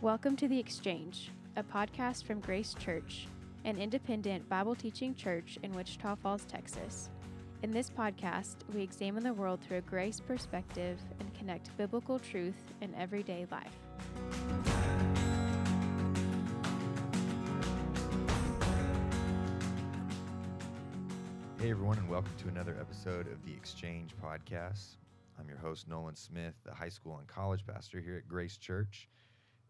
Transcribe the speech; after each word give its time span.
Welcome 0.00 0.36
to 0.36 0.46
The 0.46 0.60
Exchange, 0.60 1.32
a 1.56 1.62
podcast 1.64 2.22
from 2.22 2.38
Grace 2.38 2.72
Church, 2.72 3.26
an 3.64 3.78
independent 3.78 4.48
Bible 4.48 4.76
teaching 4.76 5.12
church 5.12 5.58
in 5.64 5.72
Wichita 5.72 6.14
Falls, 6.14 6.44
Texas. 6.44 7.10
In 7.64 7.72
this 7.72 7.90
podcast, 7.90 8.58
we 8.72 8.80
examine 8.80 9.24
the 9.24 9.32
world 9.32 9.58
through 9.60 9.78
a 9.78 9.80
grace 9.80 10.20
perspective 10.20 11.00
and 11.18 11.34
connect 11.34 11.76
biblical 11.76 12.20
truth 12.20 12.54
in 12.80 12.94
everyday 12.94 13.48
life. 13.50 13.74
Hey, 21.58 21.72
everyone, 21.72 21.98
and 21.98 22.08
welcome 22.08 22.34
to 22.38 22.46
another 22.46 22.76
episode 22.80 23.26
of 23.26 23.44
the 23.44 23.52
Exchange 23.52 24.14
Podcast. 24.24 24.94
I'm 25.40 25.48
your 25.48 25.58
host, 25.58 25.88
Nolan 25.88 26.14
Smith, 26.14 26.54
the 26.64 26.72
high 26.72 26.88
school 26.88 27.18
and 27.18 27.26
college 27.26 27.66
pastor 27.66 27.98
here 27.98 28.16
at 28.16 28.28
Grace 28.28 28.58
Church. 28.58 29.08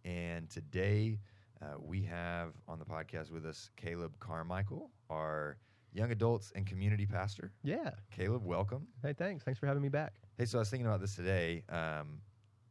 And 0.05 0.49
today 0.51 1.19
uh, 1.63 1.75
we 1.81 2.03
have 2.03 2.53
on 2.67 2.79
the 2.79 2.85
podcast 2.85 3.31
with 3.31 3.45
us 3.47 3.71
Caleb 3.77 4.19
Carmichael, 4.21 4.91
our 5.11 5.57
young 5.93 6.11
adults 6.13 6.53
and 6.55 6.67
community 6.67 7.07
pastor. 7.07 7.53
Yeah. 7.63 7.91
Caleb, 8.11 8.45
welcome. 8.45 8.87
Hey, 9.03 9.13
thanks. 9.13 9.45
Thanks 9.45 9.59
for 9.59 9.67
having 9.67 9.83
me 9.83 9.89
back. 9.89 10.15
Hey, 10.37 10.45
so 10.45 10.59
I 10.59 10.61
was 10.61 10.71
thinking 10.71 10.87
about 10.87 11.01
this 11.01 11.15
today. 11.17 11.63
Um, 11.69 12.21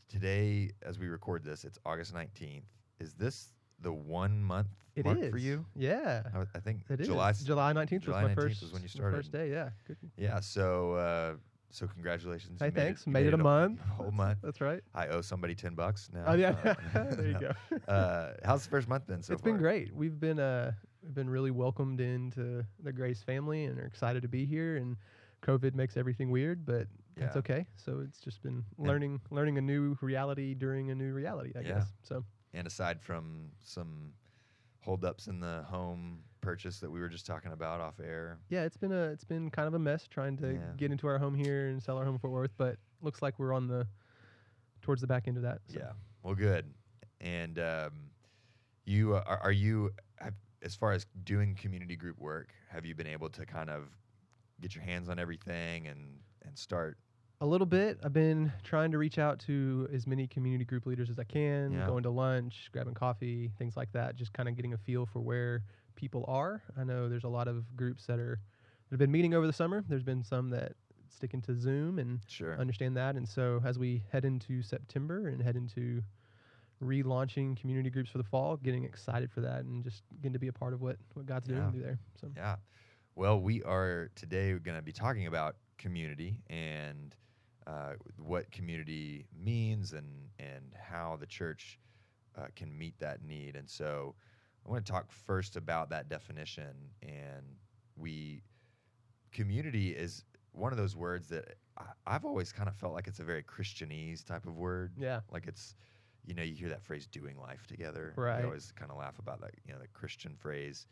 today, 0.08 0.72
as 0.84 1.00
we 1.00 1.08
record 1.08 1.44
this, 1.44 1.64
it's 1.66 1.78
August 1.86 2.14
19th. 2.14 2.64
Is 3.00 3.14
this 3.14 3.54
the 3.82 3.92
one 3.92 4.42
month 4.42 4.70
It 4.96 5.06
mark 5.06 5.20
is 5.20 5.32
for 5.32 5.38
you? 5.38 5.66
Yeah. 5.76 6.24
I, 6.34 6.42
I 6.56 6.60
think 6.60 6.82
It 6.90 7.02
is. 7.02 7.08
July. 7.08 7.32
July 7.34 7.74
19th 7.74 8.02
July 8.04 8.24
was 8.24 8.36
my 8.36 8.42
19th 8.42 8.48
first 8.48 8.62
was 8.62 8.74
when 8.74 8.82
you 8.82 8.88
started. 8.88 9.18
First 9.18 9.32
day, 9.32 9.52
yeah. 9.52 9.70
Good. 9.86 9.98
Yeah, 10.18 10.40
so 10.40 10.94
uh, 10.94 11.34
so 11.72 11.88
congratulations. 11.88 12.60
Hey, 12.60 12.68
You 12.68 12.72
made 12.72 12.76
thanks. 12.84 13.08
Made 13.08 13.26
it 13.28 13.34
a 13.34 13.38
month. 13.38 13.80
Whole 13.98 14.12
month. 14.12 14.40
That's 14.42 14.62
right. 14.62 14.82
I 14.96 15.08
owe 15.08 15.22
somebody 15.22 15.54
ten 15.56 15.76
bucks 15.76 16.10
now. 16.14 16.24
Oh 16.28 16.34
yeah. 16.36 16.56
Uh, 16.96 17.04
there 17.16 17.28
you 17.28 17.40
go. 17.40 17.52
uh, 17.92 18.34
how's 18.46 18.64
the 18.64 18.70
first 18.70 18.88
month 18.88 19.06
been 19.08 19.22
so 19.22 19.34
it's 19.34 19.42
far? 19.42 19.52
been 19.52 19.62
great. 19.62 19.94
We've 19.94 20.20
been 20.20 20.40
uh 20.40 20.72
we've 21.04 21.14
been 21.14 21.30
really 21.30 21.52
welcomed 21.52 22.00
into 22.02 22.66
the 22.84 22.92
Grace 22.92 23.22
family 23.22 23.66
and 23.66 23.78
are 23.80 23.86
excited 23.86 24.22
to 24.24 24.28
be 24.28 24.46
here 24.46 24.78
and 24.78 24.98
COVID 25.44 25.76
makes 25.76 25.98
everything 25.98 26.32
weird, 26.32 26.66
but 26.66 26.88
that's 27.16 27.36
okay. 27.38 27.66
So 27.76 28.02
it's 28.04 28.20
just 28.20 28.42
been 28.44 28.64
And- 28.78 28.88
learning 28.88 29.22
learning 29.30 29.58
a 29.58 29.62
new 29.62 29.98
reality 30.02 30.54
during 30.54 30.90
a 30.92 30.96
new 30.96 31.14
reality, 31.14 31.52
I 31.56 31.62
Yeah. 31.62 31.68
guess. 31.76 31.88
So 32.04 32.24
And 32.54 32.66
aside 32.66 33.02
from 33.02 33.50
some 33.64 34.14
holdups 34.82 35.28
in 35.28 35.40
the 35.40 35.64
home 35.70 36.24
purchase 36.48 36.80
that 36.80 36.90
we 36.90 37.02
were 37.02 37.10
just 37.10 37.26
talking 37.26 37.52
about 37.52 37.82
off 37.82 38.00
air, 38.00 38.38
yeah, 38.48 38.64
it's 38.64 38.78
been 38.78 38.94
a 38.94 39.04
it's 39.12 39.26
been 39.26 39.50
kind 39.52 39.68
of 39.68 39.74
a 39.74 39.80
mess 39.80 40.08
trying 40.08 40.38
to 40.38 40.54
Yeah. 40.54 40.60
get 40.78 40.92
into 40.94 41.06
our 41.08 41.20
home 41.20 41.36
here 41.36 41.68
and 41.68 41.84
sell 41.84 41.98
our 41.98 42.06
home 42.06 42.14
in 42.16 42.20
Fort 42.20 42.32
Worth, 42.32 42.52
but 42.58 42.78
looks 43.02 43.22
like 43.22 43.38
we're 43.38 43.52
on 43.54 43.68
the 43.68 43.86
towards 44.82 45.02
the 45.02 45.08
back 45.08 45.28
end 45.28 45.36
of 45.36 45.44
that. 45.44 45.60
So. 45.68 45.80
yeah, 45.80 45.92
well, 46.24 46.36
good. 46.36 46.74
And 47.20 47.60
um, 47.60 47.92
you 48.86 49.16
uh, 49.16 49.24
are, 49.26 49.40
are 49.40 49.52
you 49.52 49.92
have, 50.20 50.36
as 50.64 50.74
far 50.74 50.94
as 50.94 51.06
doing 51.26 51.54
community 51.56 51.98
group 51.98 52.18
work? 52.18 52.54
Have 52.70 52.86
you 52.86 52.96
been 52.96 53.08
able 53.08 53.30
to 53.32 53.46
kind 53.46 53.70
of 53.70 53.90
get 54.62 54.74
your 54.74 54.86
hands 54.86 55.10
on 55.10 55.20
everything 55.20 55.88
and 55.88 56.20
and 56.46 56.58
start? 56.58 56.98
A 57.42 57.46
little 57.46 57.68
bit. 57.68 58.00
I've 58.04 58.14
been 58.14 58.52
trying 58.64 58.92
to 58.94 58.98
reach 58.98 59.20
out 59.20 59.38
to 59.42 59.88
as 59.94 60.08
many 60.08 60.28
community 60.28 60.64
group 60.66 60.86
leaders 60.86 61.10
as 61.10 61.20
I 61.20 61.24
can, 61.26 61.74
Yeah. 61.74 61.86
going 61.86 62.04
to 62.04 62.10
lunch, 62.10 62.70
grabbing 62.72 62.94
coffee, 62.96 63.52
things 63.60 63.76
like 63.76 63.92
that, 63.92 64.16
just 64.16 64.32
kind 64.34 64.48
of 64.50 64.56
getting 64.56 64.74
a 64.74 64.78
feel 64.78 65.06
for 65.06 65.20
where 65.20 65.62
people 65.98 66.24
are. 66.30 66.64
I 66.80 66.86
know 66.86 67.10
there's 67.10 67.26
a 67.26 67.30
lot 67.30 67.50
of 67.50 67.76
groups 67.76 68.06
that 68.06 68.20
are 68.20 68.40
that 68.90 68.94
have 68.94 69.00
been 69.00 69.12
meeting 69.12 69.34
over 69.34 69.46
the 69.46 69.52
summer. 69.52 69.84
There's 69.90 70.04
been 70.04 70.24
some 70.24 70.50
that 70.52 70.74
sticking 71.10 71.42
to 71.42 71.56
Zoom 71.56 72.00
and 72.00 72.22
Sure. 72.28 72.58
understand 72.58 72.96
that. 72.96 73.16
And 73.16 73.28
so 73.28 73.62
as 73.66 73.78
we 73.78 74.04
head 74.12 74.24
into 74.24 74.62
September 74.62 75.28
and 75.28 75.42
head 75.42 75.58
into 75.58 76.02
relaunching 76.82 77.60
community 77.60 77.90
groups 77.90 78.10
for 78.12 78.18
the 78.20 78.24
fall, 78.24 78.56
getting 78.58 78.84
excited 78.86 79.32
for 79.32 79.42
that 79.42 79.62
and 79.66 79.84
just 79.84 80.04
getting 80.22 80.34
to 80.34 80.40
be 80.40 80.48
a 80.48 80.54
part 80.54 80.74
of 80.74 80.82
what 80.82 80.98
what 81.14 81.26
God's 81.26 81.48
doing 81.48 81.72
through 81.72 81.82
there. 81.82 82.00
So 82.22 82.30
Yeah. 82.36 82.56
Well, 83.16 83.42
we 83.42 83.64
are 83.64 84.10
today 84.16 84.54
going 84.54 84.78
to 84.78 84.84
be 84.84 84.92
talking 84.92 85.26
about 85.26 85.56
community 85.80 86.38
and 86.48 87.16
uh, 87.66 87.94
what 88.18 88.52
community 88.52 89.26
means 89.36 89.94
and 89.94 90.30
and 90.40 90.74
how 90.80 91.18
the 91.20 91.26
church 91.26 91.80
uh, 92.38 92.48
can 92.56 92.78
meet 92.78 92.98
that 93.00 93.24
need. 93.24 93.56
And 93.56 93.68
so, 93.68 94.16
I 94.68 94.72
want 94.72 94.86
to 94.86 94.92
talk 94.92 95.12
first 95.12 95.56
about 95.56 95.90
that 95.92 96.10
definition. 96.10 96.74
And 97.02 97.44
we 97.96 98.44
community 99.32 99.92
is 99.92 100.24
one 100.52 100.72
of 100.72 100.78
those 100.78 100.96
words 100.96 101.28
that 101.30 101.56
I, 101.78 101.84
I've 102.06 102.26
always 102.26 102.52
kind 102.52 102.68
of 102.68 102.76
felt 102.76 102.94
like 102.94 103.08
it's 103.08 103.20
a 103.20 103.24
very 103.24 103.44
Christianese 103.44 104.26
type 104.26 104.46
of 104.46 104.58
word. 104.58 104.94
yeah. 104.98 105.22
Like 105.32 105.48
it's, 105.48 105.76
you 106.26 106.34
know, 106.34 106.44
you 106.44 106.56
hear 106.56 106.70
that 106.70 106.84
phrase 106.84 107.08
"doing 107.08 107.38
life 107.38 107.66
together." 107.68 108.14
Right. 108.18 108.40
We 108.40 108.46
always 108.46 108.72
kind 108.72 108.92
of 108.92 108.98
laugh 108.98 109.20
about 109.20 109.42
that, 109.42 109.52
you 109.66 109.74
know, 109.74 109.80
the 109.80 109.88
Christian 109.88 110.36
phrase. 110.36 110.88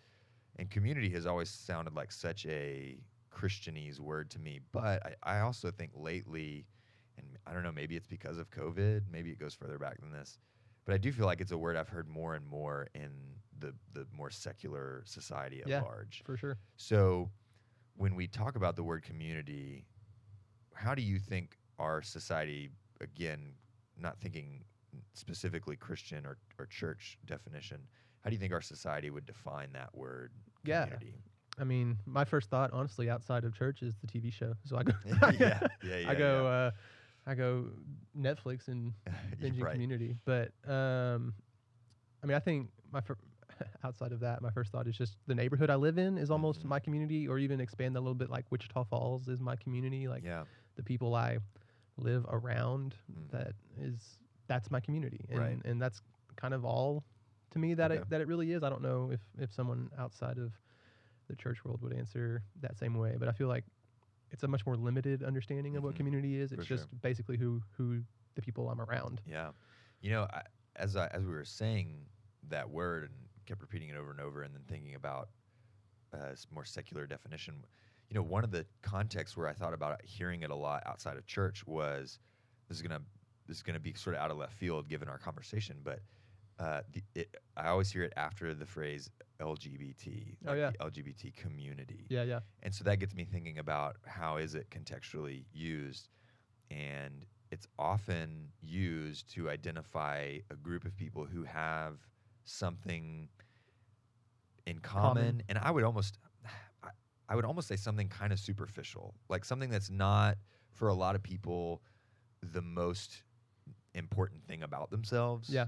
And 0.57 0.69
community 0.69 1.09
has 1.09 1.25
always 1.25 1.49
sounded 1.49 1.95
like 1.95 2.11
such 2.11 2.45
a 2.45 2.97
Christianese 3.35 3.99
word 3.99 4.29
to 4.31 4.39
me. 4.39 4.61
But 4.71 5.17
I, 5.23 5.37
I 5.37 5.39
also 5.41 5.69
think 5.69 5.91
lately, 5.93 6.65
and 7.17 7.27
I 7.45 7.53
don't 7.53 7.63
know, 7.63 7.73
maybe 7.73 7.97
it's 7.97 8.07
because 8.07 8.37
of 8.37 8.49
COVID, 8.51 9.01
maybe 9.11 9.31
it 9.31 9.39
goes 9.39 9.53
further 9.53 9.77
back 9.77 9.99
than 9.99 10.11
this. 10.11 10.39
But 10.85 10.93
I 10.93 10.97
do 10.97 11.11
feel 11.11 11.25
like 11.25 11.41
it's 11.41 11.51
a 11.51 11.57
word 11.57 11.75
I've 11.75 11.89
heard 11.89 12.07
more 12.07 12.35
and 12.35 12.47
more 12.47 12.87
in 12.93 13.11
the 13.59 13.73
the 13.93 14.05
more 14.11 14.29
secular 14.29 15.03
society 15.05 15.61
at 15.61 15.67
Yeah. 15.67 15.81
large. 15.81 16.21
For 16.25 16.37
sure. 16.37 16.57
So, 16.77 17.29
when 17.95 18.15
we 18.15 18.27
talk 18.27 18.55
about 18.55 18.75
the 18.75 18.83
word 18.83 19.03
community, 19.03 19.85
how 20.73 20.93
do 20.95 21.01
you 21.01 21.19
think 21.19 21.57
our 21.79 22.01
society, 22.01 22.69
again, 23.01 23.53
not 23.97 24.19
thinking 24.19 24.65
specifically 25.13 25.75
Christian 25.75 26.25
or, 26.25 26.37
or 26.59 26.65
church 26.65 27.17
definition, 27.25 27.87
how 28.23 28.29
do 28.29 28.35
you 28.35 28.39
think 28.39 28.53
our 28.53 28.61
society 28.61 29.09
would 29.09 29.25
define 29.25 29.71
that 29.73 29.95
word 29.95 30.31
Yeah. 30.63 30.87
I 31.57 31.63
mean, 31.63 31.97
my 32.05 32.25
first 32.25 32.49
thought, 32.49 32.71
honestly, 32.73 33.09
outside 33.09 33.45
of 33.45 33.53
church, 33.55 33.81
is 33.81 33.95
the 33.95 34.07
TV 34.07 34.31
show. 34.31 34.53
So 34.65 34.77
I 34.77 34.83
go, 34.83 34.91
yeah, 35.05 35.31
yeah, 35.39 35.67
yeah. 36.01 36.09
I 36.09 36.15
go, 36.15 36.47
uh, 36.47 36.71
I 37.25 37.33
go 37.35 37.67
Netflix 38.17 38.67
and 38.67 38.93
yeah. 39.07 39.13
binging 39.41 39.61
right. 39.61 39.71
Community. 39.71 40.15
But 40.25 40.51
um, 40.67 41.33
I 42.21 42.27
mean, 42.27 42.35
I 42.35 42.39
think 42.39 42.69
my 42.91 42.99
fir- 42.99 43.15
outside 43.83 44.11
of 44.11 44.19
that, 44.21 44.41
my 44.41 44.51
first 44.51 44.71
thought 44.71 44.87
is 44.87 44.97
just 44.97 45.17
the 45.27 45.35
neighborhood 45.35 45.69
I 45.69 45.75
live 45.75 45.97
in 45.97 46.17
is 46.17 46.29
almost 46.31 46.61
Mhm. 46.63 46.69
my 46.69 46.79
community, 46.79 47.27
or 47.27 47.37
even 47.39 47.59
expand 47.59 47.95
that 47.95 47.99
a 47.99 48.01
little 48.01 48.15
bit, 48.15 48.29
like 48.29 48.45
Wichita 48.51 48.83
Falls 48.85 49.27
is 49.27 49.41
my 49.41 49.55
community. 49.55 50.07
Like 50.07 50.23
yeah, 50.23 50.45
the 50.75 50.83
people 50.83 51.15
I 51.15 51.39
live 51.97 52.25
around, 52.29 52.95
Mhm. 53.11 53.29
that 53.31 53.53
is 53.77 54.19
that's 54.47 54.69
my 54.71 54.79
community, 54.79 55.25
and 55.29 55.39
Right. 55.39 55.65
and 55.65 55.81
that's 55.81 56.01
kind 56.35 56.53
of 56.53 56.65
all 56.65 57.03
to 57.51 57.59
me 57.59 57.73
that 57.75 57.91
Okay. 57.91 58.01
it 58.01 58.09
that 58.09 58.21
it 58.21 58.27
really 58.27 58.51
is. 58.51 58.63
I 58.63 58.69
don't 58.69 58.81
know 58.81 59.09
if 59.11 59.21
if 59.37 59.51
someone 59.53 59.89
outside 59.97 60.37
of 60.37 60.53
the 61.27 61.35
church 61.35 61.63
world 61.65 61.81
would 61.81 61.93
answer 61.93 62.43
that 62.61 62.77
same 62.77 62.95
way, 62.95 63.15
but 63.17 63.27
I 63.27 63.31
feel 63.31 63.47
like 63.47 63.65
it's 64.31 64.43
a 64.43 64.47
much 64.47 64.65
more 64.65 64.75
limited 64.75 65.23
understanding 65.23 65.75
of 65.77 65.83
what 65.83 65.93
Mhm. 65.93 65.97
community 65.97 66.35
is. 66.39 66.51
For 66.51 66.55
It's 66.57 66.65
sure. 66.67 66.77
just 66.77 67.01
basically 67.01 67.37
who 67.37 67.61
who 67.77 68.03
the 68.35 68.41
people 68.41 68.69
I'm 68.69 68.81
around. 68.81 69.21
yeah. 69.25 69.51
You 70.01 70.11
know, 70.11 70.23
I, 70.23 70.43
as 70.75 70.95
I, 70.95 71.07
as 71.07 71.23
we 71.23 71.31
were 71.31 71.45
saying 71.45 72.05
that 72.49 72.69
word 72.69 73.05
and 73.05 73.24
kept 73.45 73.61
repeating 73.61 73.89
it 73.89 73.95
over 73.95 74.11
and 74.11 74.19
over, 74.19 74.43
and 74.43 74.53
then 74.53 74.63
thinking 74.67 74.95
about 74.95 75.29
uh, 76.13 76.35
more 76.53 76.65
secular 76.65 77.05
definition, 77.07 77.65
you 78.09 78.15
know, 78.15 78.21
one 78.23 78.43
of 78.43 78.51
the 78.51 78.65
contexts 78.81 79.35
where 79.35 79.47
I 79.47 79.53
thought 79.53 79.73
about 79.73 80.01
hearing 80.03 80.41
it 80.43 80.49
a 80.51 80.55
lot 80.55 80.83
outside 80.85 81.17
of 81.17 81.25
church 81.25 81.65
was 81.65 82.19
this 82.69 82.77
is 82.77 82.81
gonna 82.81 83.01
this 83.47 83.57
is 83.57 83.63
gonna 83.63 83.79
be 83.79 83.93
sort 83.93 84.15
of 84.15 84.21
out 84.21 84.31
of 84.31 84.37
left 84.37 84.53
field 84.53 84.87
given 84.87 85.07
our 85.09 85.17
conversation, 85.17 85.77
but 85.83 85.99
uh, 86.57 86.81
the, 86.93 87.03
it, 87.15 87.35
I 87.57 87.67
always 87.67 87.91
hear 87.91 88.03
it 88.03 88.13
after 88.15 88.53
the 88.55 88.65
phrase 88.65 89.09
LGBT, 89.41 90.37
Oh, 90.47 90.53
yeah. 90.53 90.71
the 90.71 90.77
LGBT 90.77 91.35
community, 91.35 92.05
Yeah, 92.09 92.23
yeah, 92.23 92.39
and 92.63 92.73
so 92.73 92.83
that 92.85 92.99
gets 92.99 93.13
me 93.13 93.25
thinking 93.25 93.57
about 93.59 93.97
how 94.05 94.37
is 94.37 94.55
it 94.55 94.69
contextually 94.69 95.43
used, 95.51 96.07
and 96.71 97.25
it's 97.51 97.67
often 97.77 98.49
used 98.61 99.29
to 99.33 99.49
identify 99.49 100.37
a 100.49 100.55
group 100.55 100.85
of 100.85 100.95
people 100.95 101.25
who 101.25 101.43
have 101.43 101.97
something 102.45 103.27
in 104.65 104.79
common, 104.79 105.13
Common. 105.15 105.43
and 105.49 105.57
I 105.57 105.71
would 105.71 105.83
almost, 105.83 106.17
I, 106.83 106.89
I 107.29 107.35
would 107.35 107.45
almost 107.45 107.67
say 107.67 107.75
something 107.75 108.07
kind 108.09 108.33
of 108.33 108.39
superficial, 108.39 109.13
like 109.29 109.45
something 109.45 109.69
that's 109.69 109.89
not 109.89 110.37
for 110.71 110.87
a 110.87 110.93
lot 110.93 111.15
of 111.15 111.23
people 111.23 111.81
the 112.41 112.61
most 112.61 113.23
important 113.93 114.45
thing 114.47 114.63
about 114.63 114.91
themselves. 114.91 115.49
yeah, 115.49 115.67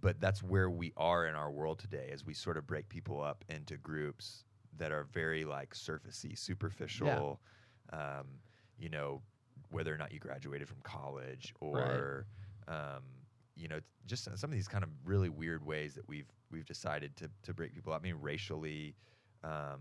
But 0.00 0.20
that's 0.20 0.42
where 0.42 0.68
we 0.70 0.92
are 0.96 1.26
in 1.26 1.34
our 1.34 1.50
world 1.50 1.78
today, 1.78 2.10
as 2.12 2.24
we 2.24 2.34
sort 2.34 2.56
of 2.56 2.66
break 2.66 2.88
people 2.88 3.20
up 3.22 3.44
into 3.48 3.76
groups 3.76 4.44
that 4.78 4.92
are 4.92 5.04
very 5.04 5.44
like 5.44 5.74
surfacey, 5.74 6.38
superficial. 6.38 7.40
Um, 7.92 8.40
you 8.78 8.88
know, 8.90 9.22
whether 9.70 9.92
or 9.92 9.96
not 9.96 10.12
you 10.12 10.18
graduated 10.20 10.68
from 10.68 10.78
college 10.82 11.54
or 11.60 12.26
um, 12.68 13.02
you 13.56 13.68
know, 13.68 13.80
just 14.06 14.24
some 14.24 14.50
of 14.50 14.54
these 14.54 14.68
kind 14.68 14.84
of 14.84 14.90
really 15.04 15.28
weird 15.28 15.64
ways 15.64 15.94
that 15.94 16.06
we've 16.08 16.28
we've 16.50 16.66
decided 16.66 17.16
to 17.16 17.30
to 17.42 17.54
break 17.54 17.74
people 17.74 17.92
up. 17.92 18.00
I 18.00 18.04
mean, 18.04 18.16
racially, 18.20 18.94
um, 19.42 19.80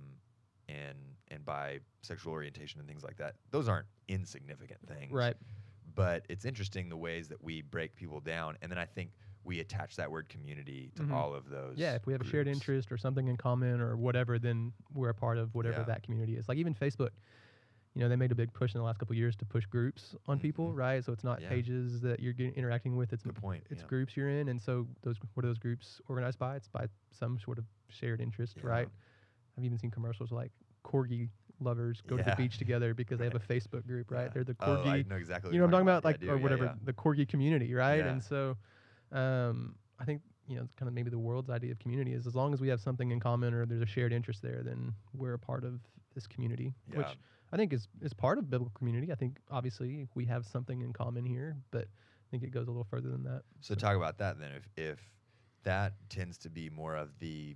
and 0.70 0.98
and 1.30 1.46
by 1.46 1.80
sexual 2.02 2.34
orientation 2.34 2.80
and 2.80 2.88
things 2.88 3.04
like 3.04 3.18
that. 3.18 3.36
Those 3.52 3.68
aren't 3.68 3.88
insignificant 4.08 4.80
things, 4.88 5.12
right. 5.12 5.36
But 5.94 6.26
it's 6.30 6.44
interesting 6.46 6.90
the 6.90 6.98
ways 6.98 7.30
that 7.30 7.42
we 7.44 7.62
break 7.62 7.96
people 7.96 8.20
down, 8.20 8.58
and 8.62 8.72
then 8.72 8.78
I 8.78 8.86
think 8.86 9.12
we 9.46 9.60
attach 9.60 9.96
that 9.98 10.10
word 10.10 10.28
community 10.28 10.92
to 10.96 11.04
Mhm. 11.04 11.12
all 11.12 11.34
of 11.36 11.50
those. 11.50 11.78
Yeah, 11.78 11.94
if 11.94 12.06
we 12.08 12.14
have 12.14 12.22
a 12.22 12.26
shared 12.26 12.48
interest 12.48 12.92
or 12.92 12.98
something 12.98 13.28
in 13.28 13.38
common 13.38 13.80
or 13.80 13.96
whatever, 13.96 14.40
then 14.40 14.74
we're 14.94 15.10
a 15.10 15.14
part 15.14 15.38
of 15.38 15.54
whatever 15.54 15.80
Yeah. 15.82 15.86
that 15.86 16.02
community 16.04 16.36
is. 16.36 16.50
Like 16.50 16.58
even 16.58 16.74
Facebook, 16.74 17.12
you 17.96 18.02
know, 18.02 18.10
they 18.10 18.16
made 18.18 18.32
a 18.32 18.36
big 18.36 18.52
push 18.54 18.76
in 18.76 18.80
the 18.80 18.84
last 18.86 19.00
couple 19.00 19.14
of 19.14 19.18
years 19.18 19.36
to 19.38 19.46
push 19.46 19.66
groups 19.66 20.16
on 20.28 20.38
people, 20.38 20.72
Mhm. 20.72 20.76
right? 20.76 21.04
So 21.04 21.14
it's 21.14 21.24
not 21.24 21.42
Yeah. 21.42 21.50
pages 21.50 22.02
that 22.02 22.20
you're 22.20 22.34
getting, 22.34 22.54
interacting 22.54 22.96
with; 22.98 23.14
it's 23.14 23.24
Good 23.24 23.36
point. 23.36 23.66
it's 23.70 23.82
yeah. 23.82 23.88
groups 23.88 24.18
you're 24.18 24.30
in. 24.30 24.50
And 24.50 24.62
so 24.62 24.86
those 25.02 25.18
what 25.34 25.46
are 25.46 25.48
those 25.48 25.58
groups 25.58 26.02
organized 26.08 26.38
by? 26.38 26.58
It's 26.58 26.68
by 26.68 26.88
some 27.12 27.40
sort 27.40 27.58
of 27.58 27.66
shared 27.90 28.20
interest, 28.22 28.58
Yeah. 28.58 28.70
right? 28.70 28.90
I've 29.58 29.64
even 29.64 29.78
seen 29.78 29.92
commercials 29.92 30.32
like 30.32 30.52
corgi 30.84 31.30
lovers 31.62 32.02
go 32.02 32.18
to 32.18 32.24
the 32.24 32.36
beach 32.36 32.58
together 32.58 32.94
because 32.94 33.18
they 33.18 33.26
have 33.26 33.36
a 33.36 33.40
Facebook 33.54 33.88
group, 33.88 34.12
right? 34.12 34.32
They're 34.34 34.44
the 34.44 34.58
Oh, 34.60 34.84
I 34.84 35.04
corgi 35.04 35.08
know 35.08 35.16
exactly. 35.16 35.54
you 35.54 35.60
know 35.60 35.64
what 35.66 35.68
I'm 35.76 35.86
talking 35.86 35.88
about, 35.88 36.04
like 36.04 36.22
or 36.28 36.38
whatever 36.38 36.76
the 36.84 36.94
corgi 36.94 37.26
community, 37.28 37.74
right? 37.74 38.06
And 38.06 38.22
so, 38.22 38.58
um, 39.14 39.76
I 40.00 40.04
think 40.06 40.22
you 40.48 40.58
know, 40.58 40.68
kind 40.76 40.88
of 40.88 40.94
maybe 40.94 41.10
the 41.10 41.18
world's 41.18 41.50
idea 41.50 41.72
of 41.72 41.80
community 41.80 42.14
is 42.14 42.28
as 42.28 42.36
long 42.36 42.54
as 42.54 42.62
we 42.62 42.68
have 42.68 42.80
something 42.80 43.10
in 43.12 43.20
common 43.20 43.52
or 43.54 43.66
there's 43.66 43.82
a 43.82 43.86
shared 43.86 44.14
interest 44.14 44.42
there, 44.44 44.62
then 44.64 44.94
we're 45.14 45.34
a 45.34 45.40
part 45.40 45.64
of 45.64 45.80
this 46.14 46.28
community, 46.28 46.72
which 46.94 47.18
I 47.52 47.58
think 47.58 47.74
is 47.74 47.88
is 48.02 48.14
part 48.14 48.38
of 48.38 48.50
biblical 48.50 48.74
community. 48.78 49.12
I 49.12 49.16
think 49.16 49.38
obviously 49.50 50.08
we 50.16 50.26
have 50.26 50.46
something 50.46 50.82
in 50.82 50.94
common 50.94 51.26
here, 51.26 51.58
but 51.72 51.84
I 51.84 52.28
think 52.32 52.44
it 52.44 52.52
goes 52.52 52.68
a 52.68 52.72
little 52.72 52.88
further 52.90 53.10
than 53.10 53.24
that. 53.24 53.44
So 53.62 53.76
talk 53.76 53.96
about 53.96 54.18
that 54.20 54.40
then. 54.40 54.52
If 54.52 54.68
if 54.76 55.00
that 55.64 55.94
tends 56.10 56.38
to 56.40 56.50
be 56.50 56.70
more 56.70 56.96
of 56.96 57.18
the 57.20 57.56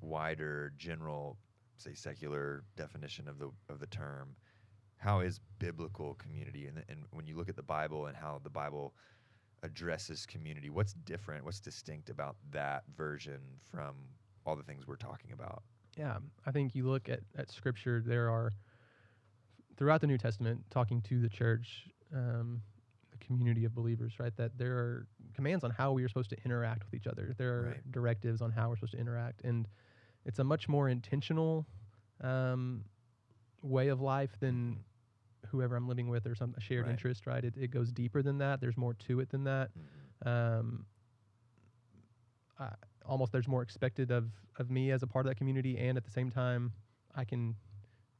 wider 0.00 0.72
general, 0.76 1.38
say 1.76 1.94
secular 1.94 2.64
definition 2.76 3.28
of 3.28 3.38
the 3.38 3.50
of 3.68 3.80
the 3.80 3.86
term, 3.86 4.36
how 4.96 5.20
is 5.20 5.40
biblical 5.58 6.14
community? 6.14 6.66
And 6.66 6.84
and 6.88 7.04
when 7.10 7.26
you 7.26 7.36
look 7.36 7.48
at 7.48 7.56
the 7.56 7.62
Bible 7.62 8.06
and 8.06 8.16
how 8.16 8.40
the 8.42 8.50
Bible 8.50 8.94
addresses 9.62 10.24
community, 10.24 10.70
what's 10.70 10.92
different? 10.92 11.44
What's 11.44 11.60
distinct 11.60 12.10
about 12.10 12.36
that 12.52 12.84
version 12.96 13.40
from 13.70 13.94
all 14.46 14.56
the 14.56 14.62
things 14.62 14.86
we're 14.86 14.96
talking 14.96 15.32
about? 15.32 15.62
Yeah, 15.96 16.18
I 16.46 16.52
think 16.52 16.74
you 16.74 16.88
look 16.88 17.08
at, 17.08 17.20
at 17.36 17.50
scripture, 17.50 18.00
there 18.04 18.30
are 18.30 18.52
throughout 19.78 20.00
the 20.02 20.06
New 20.06 20.18
Testament 20.18 20.64
talking 20.70 21.00
to 21.02 21.20
the 21.20 21.28
church, 21.28 21.88
um, 22.14 22.60
the 23.12 23.18
community 23.18 23.64
of 23.64 23.74
believers, 23.74 24.14
right? 24.18 24.36
That 24.36 24.58
there 24.58 24.76
are 24.76 25.06
commands 25.34 25.64
on 25.64 25.70
how 25.70 25.92
we 25.92 26.04
are 26.04 26.08
supposed 26.08 26.30
to 26.30 26.36
interact 26.44 26.84
with 26.84 26.94
each 26.94 27.06
other. 27.06 27.34
There 27.38 27.52
are 27.58 27.62
Right. 27.68 27.92
directives 27.92 28.42
on 28.42 28.50
how 28.52 28.68
we're 28.68 28.76
supposed 28.76 28.92
to 28.92 28.98
interact, 28.98 29.42
and 29.44 29.66
it's 30.26 30.40
a 30.40 30.44
much 30.44 30.68
more 30.68 30.88
intentional 30.88 31.66
um, 32.20 32.84
way 33.62 33.88
of 33.88 34.00
life 34.00 34.36
than 34.40 34.84
whoever 35.46 35.76
I'm 35.76 35.86
living 35.88 36.08
with 36.08 36.26
or 36.26 36.34
some 36.34 36.54
shared 36.58 36.86
Right. 36.86 36.90
interest, 36.92 37.26
right? 37.26 37.44
It, 37.44 37.56
it 37.56 37.68
goes 37.70 37.92
deeper 37.92 38.22
than 38.22 38.38
that. 38.38 38.60
There's 38.60 38.76
more 38.76 38.94
to 38.94 39.20
it 39.20 39.30
than 39.30 39.44
that 39.44 39.70
Mhm. 40.24 40.28
um, 40.28 40.86
I, 42.58 42.70
almost 43.06 43.30
there's 43.32 43.46
more 43.48 43.62
expected 43.62 44.10
of 44.10 44.30
of 44.58 44.68
me 44.70 44.90
as 44.90 45.04
a 45.04 45.06
part 45.06 45.24
of 45.24 45.30
that 45.30 45.36
community, 45.36 45.78
and 45.78 45.96
at 45.96 46.04
the 46.04 46.10
same 46.10 46.30
time, 46.30 46.72
I 47.14 47.24
can 47.24 47.54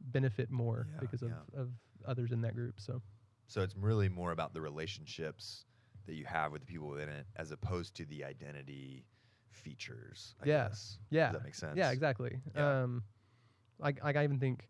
benefit 0.00 0.50
more 0.50 0.86
Yeah, 0.92 1.00
because 1.00 1.22
of, 1.22 1.30
yeah. 1.30 1.60
of 1.60 1.68
others 2.06 2.32
in 2.32 2.40
that 2.42 2.54
group. 2.54 2.80
So 2.80 3.00
So 3.46 3.62
it's 3.62 3.76
really 3.76 4.08
more 4.08 4.32
about 4.32 4.52
the 4.54 4.60
relationships 4.60 5.64
that 6.06 6.14
you 6.14 6.24
have 6.26 6.52
with 6.52 6.62
the 6.62 6.66
people 6.66 6.88
within 6.88 7.08
it, 7.08 7.26
as 7.36 7.50
opposed 7.50 7.94
to 7.96 8.04
the 8.06 8.24
identity 8.24 9.04
features. 9.50 10.34
I 10.42 10.46
Yeah. 10.46 10.68
guess. 10.68 10.98
yeah, 11.10 11.26
Does 11.28 11.40
that 11.40 11.44
make 11.44 11.54
sense? 11.54 11.76
yeah, 11.76 11.90
exactly. 11.90 12.40
Yeah. 12.54 12.82
Um, 12.82 13.04
like 13.78 14.02
like 14.02 14.16
I 14.16 14.24
even 14.24 14.38
think, 14.38 14.68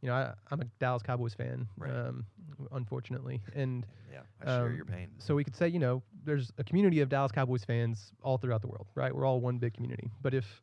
you 0.00 0.08
know, 0.08 0.14
I, 0.14 0.34
I'm 0.50 0.60
a 0.60 0.64
Dallas 0.78 1.02
Cowboys 1.02 1.34
fan, 1.34 1.68
Right. 1.76 1.90
um, 1.94 2.26
unfortunately, 2.72 3.42
and 3.54 3.86
Yeah, 4.10 4.22
I 4.40 4.44
share 4.46 4.66
Um, 4.68 4.76
your 4.76 4.84
pain. 4.84 5.10
so 5.18 5.34
we 5.34 5.44
could 5.44 5.54
say, 5.56 5.68
you 5.68 5.78
know, 5.78 6.02
there's 6.24 6.52
a 6.58 6.64
community 6.64 7.00
of 7.00 7.08
Dallas 7.08 7.32
Cowboys 7.32 7.64
fans 7.64 8.12
all 8.22 8.38
throughout 8.38 8.62
the 8.62 8.68
world, 8.68 8.86
right? 8.94 9.14
We're 9.14 9.24
all 9.26 9.40
one 9.40 9.58
big 9.58 9.74
community. 9.74 10.10
But 10.22 10.34
if 10.34 10.62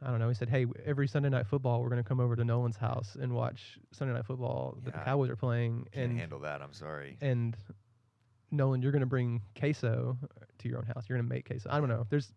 I 0.00 0.10
don't 0.10 0.20
know, 0.20 0.28
he 0.28 0.34
said, 0.34 0.48
"Hey, 0.48 0.66
every 0.84 1.08
Sunday 1.08 1.28
night 1.28 1.46
football, 1.46 1.82
we're 1.82 1.88
going 1.88 2.02
to 2.02 2.08
come 2.08 2.20
over 2.20 2.36
to 2.36 2.44
Nolan's 2.44 2.76
house 2.76 3.16
and 3.20 3.32
watch 3.34 3.78
Sunday 3.92 4.14
night 4.14 4.26
football 4.26 4.78
that 4.84 4.94
the 4.94 4.98
Cowboys 5.00 5.28
are 5.30 5.36
playing." 5.36 5.88
Can't 5.92 6.10
and 6.10 6.18
handle 6.20 6.38
that. 6.40 6.62
I'm 6.62 6.72
sorry. 6.72 7.16
and 7.20 7.56
Nolan, 8.50 8.80
you're 8.80 8.92
going 8.92 9.00
to 9.00 9.06
bring 9.06 9.42
queso 9.58 10.16
to 10.58 10.68
your 10.68 10.78
own 10.78 10.84
house. 10.86 11.04
You're 11.08 11.18
going 11.18 11.28
to 11.28 11.34
make 11.34 11.46
queso. 11.46 11.68
I 11.70 11.80
don't 11.80 11.88
know. 11.88 12.06
There's 12.08 12.32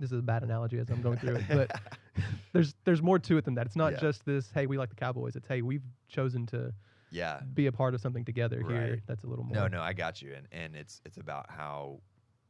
this 0.00 0.10
is 0.10 0.18
a 0.18 0.22
bad 0.22 0.42
analogy 0.42 0.78
as 0.78 0.90
I'm 0.90 1.00
going 1.02 1.18
through 1.18 1.36
it, 1.36 1.44
but 1.48 1.70
there's 2.52 2.74
there's 2.84 3.00
more 3.02 3.18
to 3.20 3.38
it 3.38 3.44
than 3.44 3.54
that. 3.54 3.66
It's 3.66 3.76
not 3.76 3.92
Yeah. 3.92 4.00
just 4.00 4.24
this. 4.26 4.50
Hey, 4.52 4.66
we 4.66 4.76
like 4.76 4.90
the 4.90 4.96
Cowboys. 4.96 5.36
It's 5.36 5.46
hey, 5.46 5.62
we've 5.62 5.84
chosen 6.08 6.46
to 6.46 6.72
yeah. 7.10 7.40
be 7.54 7.66
a 7.66 7.72
part 7.72 7.94
of 7.94 8.00
something 8.00 8.24
together 8.24 8.62
here. 8.66 9.00
That's 9.06 9.22
a 9.24 9.26
little 9.26 9.44
more. 9.44 9.54
No, 9.54 9.68
no, 9.68 9.80
I 9.80 9.92
got 9.92 10.20
you. 10.20 10.34
And 10.34 10.48
and 10.52 10.74
it's 10.76 11.00
it's 11.06 11.16
about 11.16 11.46
how 11.48 12.00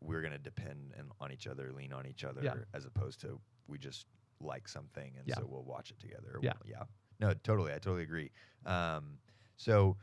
we're 0.01 0.23
gonna 0.23 0.39
depend 0.39 0.95
and 0.99 1.11
on 1.21 1.33
each 1.33 1.47
other, 1.47 1.71
lean 1.73 1.93
on 1.93 2.07
each 2.07 2.25
other, 2.25 2.41
Yeah. 2.43 2.55
as 2.73 2.85
opposed 2.87 3.21
to 3.21 3.39
we 3.69 3.79
just 3.79 4.07
like 4.41 4.69
something 4.69 5.13
and 5.19 5.27
Yeah. 5.27 5.37
so 5.37 5.47
we'll 5.49 5.65
watch 5.65 5.91
it 5.91 6.01
together. 6.01 6.39
Yeah. 6.43 6.53
yeah. 6.65 6.83
No, 7.21 7.35
totally. 7.43 7.73
I 7.73 7.79
totally 7.79 8.03
agree. 8.03 8.31
Um, 8.67 9.19
so 9.57 9.97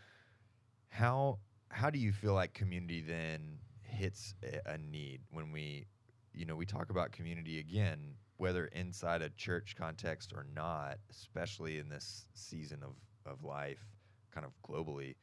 how 0.89 1.39
how 1.69 1.89
do 1.89 2.00
you 2.00 2.12
feel 2.12 2.33
like 2.33 2.54
community 2.54 3.01
then 3.01 3.60
hits 3.83 4.36
a, 4.44 4.74
a 4.74 4.78
need 4.78 5.22
when 5.31 5.51
we 5.51 5.86
you 6.33 6.45
know 6.45 6.56
we 6.56 6.66
talk 6.66 6.89
about 6.89 7.12
community 7.12 7.60
again 7.60 8.16
whether 8.38 8.66
inside 8.68 9.22
a 9.22 9.30
church 9.31 9.75
context 9.78 10.33
or 10.33 10.45
not 10.56 10.98
especially 11.10 11.78
in 11.80 11.89
this 11.89 12.25
season 12.33 12.81
of 12.83 12.95
of 13.31 13.44
life 13.44 13.86
kind 14.33 14.45
of 14.45 14.51
globally 14.68 15.16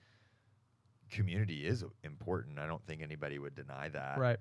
community 1.11 1.67
is 1.67 1.85
important 2.05 2.59
i 2.59 2.67
don't 2.67 2.85
think 2.87 3.03
anybody 3.03 3.39
would 3.39 3.55
deny 3.55 3.89
that 3.89 4.19
Right. 4.19 4.39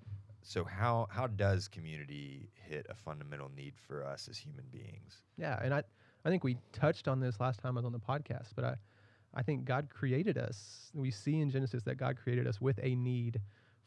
So 0.48 0.64
how 0.64 1.08
how 1.10 1.28
does 1.28 1.68
community 1.68 2.50
hit 2.56 2.86
a 2.90 2.96
fundamental 2.96 3.52
need 3.56 3.74
for 3.88 4.06
us 4.06 4.28
as 4.30 4.38
human 4.38 4.66
beings 4.72 5.22
Yeah, 5.38 5.60
and 5.62 5.74
I 5.74 5.84
I 6.26 6.30
think 6.30 6.44
we 6.44 6.58
touched 6.72 7.08
on 7.08 7.20
this 7.20 7.40
last 7.40 7.60
time 7.60 7.78
I 7.78 7.80
was 7.82 7.86
on 7.86 7.92
the 7.92 8.00
podcast, 8.00 8.50
but 8.56 8.64
I 8.66 8.76
I 9.34 9.44
think 9.44 9.66
God 9.66 9.90
created 9.90 10.38
us. 10.38 10.90
We 10.94 11.12
see 11.12 11.42
in 11.42 11.50
Genesis 11.52 11.84
that 11.84 11.96
God 11.98 12.18
created 12.18 12.48
us 12.48 12.60
with 12.62 12.80
a 12.82 12.96
need 12.96 13.42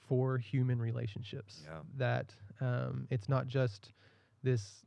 for 0.07 0.39
human 0.39 0.81
relationships. 0.81 1.63
Yeah. 1.65 1.81
That 1.97 2.35
um, 2.61 3.07
it's 3.11 3.29
not 3.29 3.47
just 3.49 3.93
this 4.43 4.85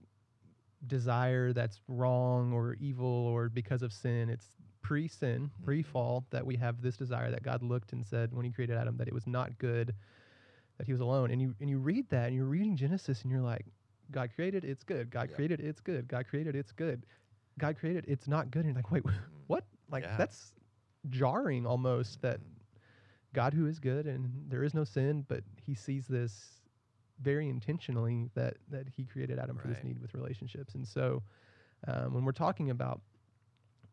desire 0.88 1.54
that's 1.54 1.80
wrong 1.88 2.54
or 2.54 2.76
evil 2.80 3.06
or 3.08 3.50
because 3.50 3.82
of 3.82 3.92
sin. 3.94 4.30
It's 4.30 4.48
pre-sin, 4.82 5.50
Mhm. 5.50 5.66
pre-fall 5.66 6.26
that 6.30 6.46
we 6.46 6.56
have 6.58 6.82
this 6.82 6.98
desire 6.98 7.32
that 7.32 7.42
God 7.44 7.64
looked 7.64 7.94
and 7.94 8.06
said 8.06 8.34
when 8.34 8.46
He 8.46 8.52
created 8.52 8.78
Adam 8.78 8.98
that 8.98 9.08
it 9.08 9.14
was 9.14 9.26
not 9.28 9.58
good 9.58 9.96
that 10.78 10.86
he 10.88 10.92
was 10.92 11.02
alone. 11.02 11.32
And 11.32 11.42
you 11.42 11.56
and 11.60 11.70
you 11.70 11.78
read 11.78 12.10
that 12.10 12.28
and 12.28 12.36
you're 12.36 12.46
reading 12.46 12.76
Genesis 12.76 13.22
and 13.24 13.32
you're 13.32 13.42
like, 13.42 13.66
God 14.12 14.30
created, 14.36 14.64
it's 14.64 14.84
good. 14.84 15.10
God 15.10 15.30
Yeah. 15.30 15.36
created, 15.36 15.60
it's 15.60 15.82
good. 15.82 16.08
God 16.08 16.28
created, 16.28 16.56
it's 16.56 16.72
good. 16.72 17.06
God 17.60 17.78
created, 17.78 18.06
it's 18.08 18.28
not 18.28 18.52
good. 18.52 18.66
And 18.66 18.70
you're 18.70 18.76
like, 18.76 18.92
wait, 18.92 19.04
Mm. 19.04 19.14
what? 19.48 19.66
Like 19.92 20.04
Yeah. 20.04 20.18
that's 20.18 20.54
jarring 21.10 21.66
almost 21.66 22.22
that 22.22 22.40
Mhm. 22.40 22.44
God 23.34 23.54
who 23.54 23.66
is 23.68 23.80
good 23.80 24.06
and 24.08 24.32
there 24.50 24.64
is 24.64 24.74
no 24.74 24.84
sin, 24.84 25.26
but 25.28 25.44
he 25.62 25.74
sees 25.76 26.08
this 26.08 26.62
very 27.22 27.48
intentionally 27.50 28.30
that 28.34 28.58
that 28.70 28.88
he 28.90 29.06
created 29.06 29.40
Adam 29.40 29.58
for 29.58 29.68
this 29.68 29.84
need 29.84 30.00
with 30.00 30.14
relationships. 30.14 30.76
And 30.76 30.88
so 30.88 31.24
um, 31.88 32.14
when 32.14 32.26
we're 32.26 32.32
talking 32.32 32.70
about 32.70 33.02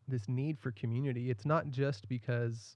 this 0.07 0.27
need 0.27 0.59
for 0.59 0.71
community, 0.71 1.29
it's 1.29 1.45
not 1.45 1.69
just 1.69 2.07
because 2.07 2.75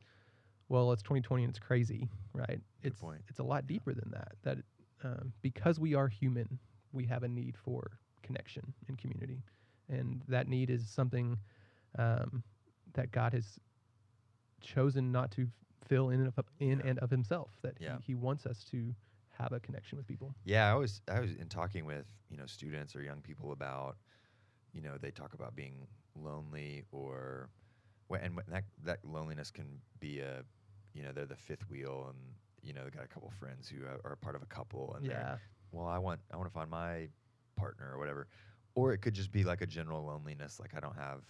well, 0.69 0.91
it's 0.91 1.03
2020 1.03 1.43
and 1.43 1.49
it's 1.51 1.59
crazy, 1.59 2.09
right? 2.33 2.59
Good 2.81 2.93
it's 2.93 3.01
point. 3.01 3.21
it's 3.27 3.39
a 3.39 3.43
lot 3.43 3.67
deeper 3.67 3.93
than 3.93 4.11
that. 4.11 4.33
That 4.43 4.57
um, 5.03 5.33
because 5.41 5.79
we 5.79 5.93
are 5.93 6.07
human, 6.07 6.59
we 6.93 7.05
have 7.05 7.23
a 7.23 7.27
need 7.27 7.57
for 7.57 7.99
connection 8.23 8.73
and 8.87 8.97
community, 8.97 9.43
and 9.89 10.21
that 10.27 10.47
need 10.47 10.69
is 10.69 10.87
something 10.87 11.37
um, 11.97 12.43
that 12.93 13.11
God 13.11 13.33
has 13.33 13.59
chosen 14.61 15.11
not 15.11 15.31
to 15.31 15.47
fill 15.87 16.09
in 16.09 16.21
and 16.21 16.33
of, 16.35 16.45
in 16.59 16.79
Yeah. 16.79 16.87
and 16.87 16.99
of 16.99 17.09
Himself. 17.09 17.51
That 17.61 17.77
Yeah. 17.79 17.97
he, 17.97 18.13
he 18.13 18.15
wants 18.15 18.45
us 18.45 18.63
to 18.65 18.93
have 19.31 19.51
a 19.51 19.59
connection 19.59 19.97
with 19.97 20.07
people. 20.07 20.33
Yeah, 20.43 20.71
I 20.71 20.75
was 20.75 21.01
I 21.07 21.19
was 21.19 21.33
in 21.33 21.47
talking 21.49 21.85
with 21.85 22.05
you 22.29 22.37
know 22.37 22.45
students 22.45 22.95
or 22.95 23.01
young 23.01 23.21
people 23.21 23.51
about 23.51 23.97
you 24.73 24.81
know 24.81 24.97
they 24.97 25.11
talk 25.11 25.33
about 25.33 25.55
being 25.55 25.87
lonely 26.15 26.83
or 26.91 27.49
and 28.21 28.39
that 28.47 28.63
that 28.83 29.03
loneliness 29.03 29.51
can 29.51 29.81
be 29.99 30.19
a 30.19 30.43
you 30.95 31.03
know 31.03 31.13
they're 31.13 31.27
the 31.27 31.37
fifth 31.37 31.69
wheel 31.69 32.07
and 32.09 32.19
you 32.63 32.73
know 32.73 32.85
they 32.85 32.91
got 32.91 33.05
a 33.05 33.09
couple 33.09 33.29
friends 33.31 33.69
who 33.69 33.85
are, 33.85 34.01
are 34.11 34.17
part 34.17 34.35
of 34.35 34.43
a 34.43 34.47
couple 34.47 34.95
and 34.95 35.05
Yeah, 35.05 35.39
well 35.71 35.87
I 35.87 35.99
want 35.99 36.21
I 36.33 36.37
want 36.37 36.49
to 36.49 36.53
find 36.53 36.71
my 36.71 37.09
partner 37.57 37.91
or 37.93 37.99
whatever. 37.99 38.27
Or 38.75 38.93
it 38.93 38.99
could 38.99 39.15
just 39.15 39.31
be 39.31 39.43
like 39.43 39.61
a 39.61 39.67
general 39.67 40.05
loneliness 40.05 40.59
like 40.59 40.73
I 40.75 40.81
don't 40.81 40.97
have 40.97 41.23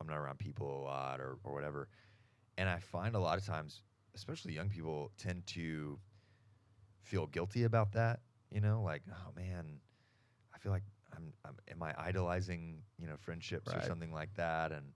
I'm 0.00 0.08
not 0.08 0.18
around 0.18 0.38
people 0.38 0.82
a 0.82 0.84
lot 0.84 1.20
or 1.20 1.38
or 1.44 1.54
whatever. 1.54 1.88
And 2.58 2.68
I 2.68 2.80
find 2.80 3.16
a 3.16 3.20
lot 3.20 3.38
of 3.38 3.46
times 3.46 3.82
especially 4.14 4.54
young 4.54 4.70
people 4.70 5.12
tend 5.18 5.46
to 5.48 6.00
feel 7.02 7.26
guilty 7.26 7.64
about 7.64 7.92
that 7.92 8.20
you 8.50 8.60
know 8.60 8.82
like 8.82 9.02
oh 9.10 9.32
man 9.36 9.80
I 10.54 10.58
feel 10.58 10.72
like 10.72 10.84
I'm, 11.16 11.34
I'm 11.44 11.56
am 11.70 11.82
I 11.82 11.94
idolizing 11.98 12.82
you 12.98 13.06
know 13.06 13.16
friendships 13.16 13.74
or 13.74 13.80
something 13.82 14.12
like 14.12 14.34
that? 14.36 14.72
And 14.72 14.94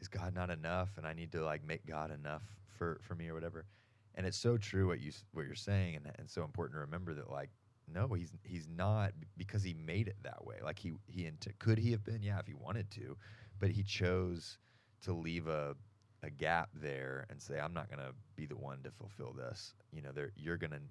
is 0.00 0.08
God 0.08 0.34
not 0.34 0.50
enough 0.50 0.90
and 0.96 1.06
I 1.06 1.12
need 1.12 1.32
to 1.32 1.44
like 1.44 1.64
make 1.64 1.86
God 1.86 2.10
enough 2.10 2.42
for 2.76 3.00
for 3.02 3.14
me 3.14 3.28
or 3.28 3.34
whatever 3.34 3.66
and 4.14 4.26
it's 4.26 4.38
so 4.38 4.56
true 4.56 4.88
what 4.88 5.00
you 5.00 5.12
what 5.32 5.46
you're 5.46 5.54
saying 5.54 5.96
and 5.96 6.10
and 6.18 6.28
so 6.28 6.42
important 6.42 6.76
to 6.76 6.80
remember 6.80 7.14
that 7.14 7.30
like 7.30 7.50
no, 7.92 8.08
he's 8.14 8.32
he's 8.44 8.68
not 8.68 9.12
because 9.36 9.62
he 9.62 9.74
made 9.74 10.08
it 10.08 10.16
that 10.22 10.44
way. 10.44 10.56
Like 10.62 10.78
he 10.78 10.92
he 11.06 11.28
could 11.58 11.78
he 11.78 11.90
have 11.92 12.04
been? 12.04 12.22
Yeah, 12.22 12.38
if 12.38 12.46
he 12.46 12.54
wanted 12.54 12.90
to, 12.92 13.16
but 13.58 13.70
he 13.70 13.82
chose 13.82 14.58
to 15.02 15.12
leave 15.12 15.48
a 15.48 15.74
a 16.22 16.30
gap 16.30 16.68
there 16.74 17.26
and 17.30 17.40
say, 17.40 17.58
I'm 17.58 17.72
not 17.72 17.88
going 17.88 18.06
to 18.06 18.12
be 18.36 18.44
the 18.44 18.56
one 18.56 18.82
to 18.82 18.90
fulfill 18.90 19.32
this. 19.32 19.74
You 19.92 20.02
know, 20.02 20.12
there 20.12 20.32
you're 20.36 20.58
going 20.58 20.72
to 20.72 20.82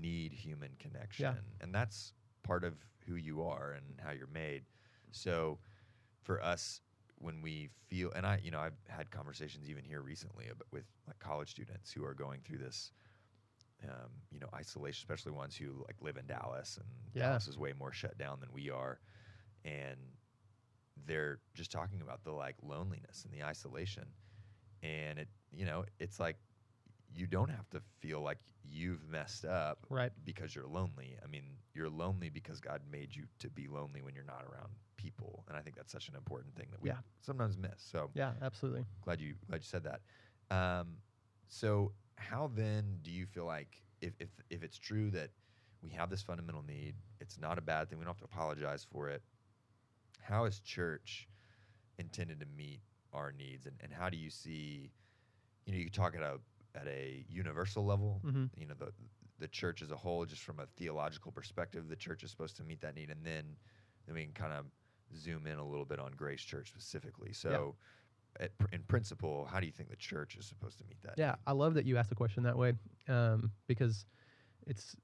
need 0.00 0.32
human 0.32 0.70
connection, 0.78 1.36
and 1.60 1.74
that's 1.74 2.12
part 2.42 2.64
of 2.64 2.74
who 3.06 3.16
you 3.16 3.42
are 3.42 3.72
and 3.72 3.84
how 4.02 4.12
you're 4.12 4.28
made. 4.32 4.62
So, 5.10 5.58
for 6.22 6.42
us, 6.42 6.80
when 7.22 7.40
we 7.42 7.70
feel, 7.88 8.10
and 8.14 8.26
I, 8.26 8.40
you 8.42 8.50
know, 8.50 8.60
I've 8.60 8.76
had 8.88 9.10
conversations 9.10 9.70
even 9.70 9.84
here 9.84 10.02
recently 10.02 10.46
about, 10.48 10.66
with 10.72 10.84
like 11.06 11.18
college 11.20 11.50
students 11.50 11.92
who 11.92 12.04
are 12.04 12.14
going 12.14 12.40
through 12.44 12.58
this 12.58 12.92
um, 13.84 14.10
you 14.30 14.38
know, 14.38 14.48
isolation, 14.54 15.04
especially 15.04 15.32
ones 15.32 15.56
who 15.56 15.84
like 15.88 15.96
live 16.00 16.16
in 16.16 16.26
Dallas, 16.26 16.76
and 16.78 16.86
Yeah. 17.14 17.28
Dallas 17.28 17.48
is 17.48 17.58
way 17.58 17.72
more 17.78 17.92
shut 17.92 18.16
down 18.18 18.40
than 18.40 18.50
we 18.52 18.70
are, 18.70 19.00
and 19.64 19.98
they're 21.06 21.40
just 21.54 21.72
talking 21.72 22.00
about 22.00 22.24
the 22.24 22.32
like 22.32 22.56
loneliness 22.62 23.24
and 23.24 23.32
the 23.32 23.44
isolation, 23.44 24.06
and 24.82 25.18
it, 25.18 25.28
you 25.52 25.64
know, 25.64 25.84
it's 25.98 26.20
like 26.20 26.36
you 27.14 27.26
don't 27.26 27.50
have 27.50 27.68
to 27.70 27.80
feel 28.00 28.20
like 28.20 28.38
you've 28.64 29.04
messed 29.08 29.44
up 29.44 29.86
Right. 29.90 30.12
because 30.24 30.54
you're 30.54 30.66
lonely. 30.66 31.16
I 31.22 31.26
mean, 31.26 31.44
you're 31.74 31.90
lonely 31.90 32.30
because 32.30 32.60
God 32.60 32.82
made 32.90 33.14
you 33.14 33.24
to 33.40 33.50
be 33.50 33.66
lonely 33.68 34.02
when 34.02 34.14
you're 34.14 34.24
not 34.24 34.44
around 34.44 34.70
people, 35.02 35.44
and 35.48 35.56
I 35.56 35.60
think 35.62 35.76
that's 35.76 35.92
such 35.92 36.08
an 36.08 36.14
important 36.16 36.54
thing 36.56 36.68
that 36.70 36.80
we 36.82 36.88
Yeah. 36.88 37.00
sometimes 37.20 37.56
miss. 37.56 37.82
So 37.92 38.10
Yeah, 38.14 38.32
absolutely. 38.40 38.84
glad 39.04 39.20
you 39.20 39.34
glad 39.48 39.60
you 39.62 39.66
said 39.66 39.84
that. 39.84 40.00
Um, 40.50 40.98
so 41.48 41.92
how 42.16 42.48
then 42.54 42.98
do 43.02 43.10
you 43.10 43.26
feel 43.26 43.46
like 43.46 43.82
if, 44.00 44.14
if 44.20 44.28
if 44.50 44.62
it's 44.62 44.78
true 44.78 45.10
that 45.10 45.30
we 45.82 45.90
have 45.90 46.10
this 46.10 46.22
fundamental 46.22 46.62
need, 46.62 46.94
it's 47.20 47.38
not 47.38 47.58
a 47.58 47.60
bad 47.62 47.88
thing. 47.88 47.98
We 47.98 48.04
don't 48.04 48.14
have 48.14 48.28
to 48.28 48.32
apologize 48.36 48.84
for 48.84 49.08
it. 49.08 49.22
How 50.20 50.44
is 50.44 50.60
church 50.60 51.28
intended 51.98 52.40
to 52.40 52.46
meet 52.46 52.82
our 53.12 53.32
needs, 53.32 53.66
and, 53.66 53.76
and 53.80 53.92
how 53.92 54.08
do 54.10 54.16
you 54.16 54.30
see? 54.30 54.92
You 55.66 55.72
know, 55.72 55.78
you 55.78 55.90
talk 55.90 56.14
at 56.16 56.22
a 56.22 56.40
at 56.74 56.86
a 56.86 57.24
universal 57.28 57.84
level. 57.84 58.22
hmm 58.22 58.46
You 58.56 58.66
know, 58.66 58.74
the 58.78 58.92
the 59.38 59.48
church 59.48 59.82
as 59.82 59.90
a 59.90 59.96
whole, 59.96 60.24
just 60.24 60.42
from 60.42 60.60
a 60.60 60.66
theological 60.76 61.32
perspective, 61.32 61.88
the 61.88 61.96
church 61.96 62.22
is 62.22 62.30
supposed 62.30 62.56
to 62.58 62.64
meet 62.64 62.80
that 62.82 62.94
need, 62.94 63.10
and 63.10 63.24
then 63.24 63.56
then 64.06 64.14
we 64.14 64.24
can 64.24 64.32
kind 64.34 64.52
of 64.52 64.66
zoom 65.16 65.46
in 65.46 65.58
a 65.58 65.66
little 65.66 65.84
bit 65.84 65.98
on 65.98 66.12
Grace 66.16 66.42
Church 66.42 66.68
specifically. 66.68 67.32
So, 67.32 67.76
at, 68.40 68.50
in 68.72 68.82
principle, 68.84 69.46
how 69.50 69.60
do 69.60 69.66
you 69.66 69.72
think 69.72 69.90
the 69.90 69.96
church 69.96 70.36
is 70.36 70.46
supposed 70.46 70.78
to 70.78 70.84
meet 70.84 71.02
that? 71.02 71.14
Yeah, 71.16 71.30
need? 71.30 71.36
I 71.46 71.52
love 71.52 71.74
that 71.74 71.84
you 71.84 71.96
asked 71.98 72.08
the 72.08 72.14
question 72.14 72.42
that 72.44 72.56
way 72.56 72.72
um, 73.08 73.50
because 73.66 74.06
it's. 74.66 74.96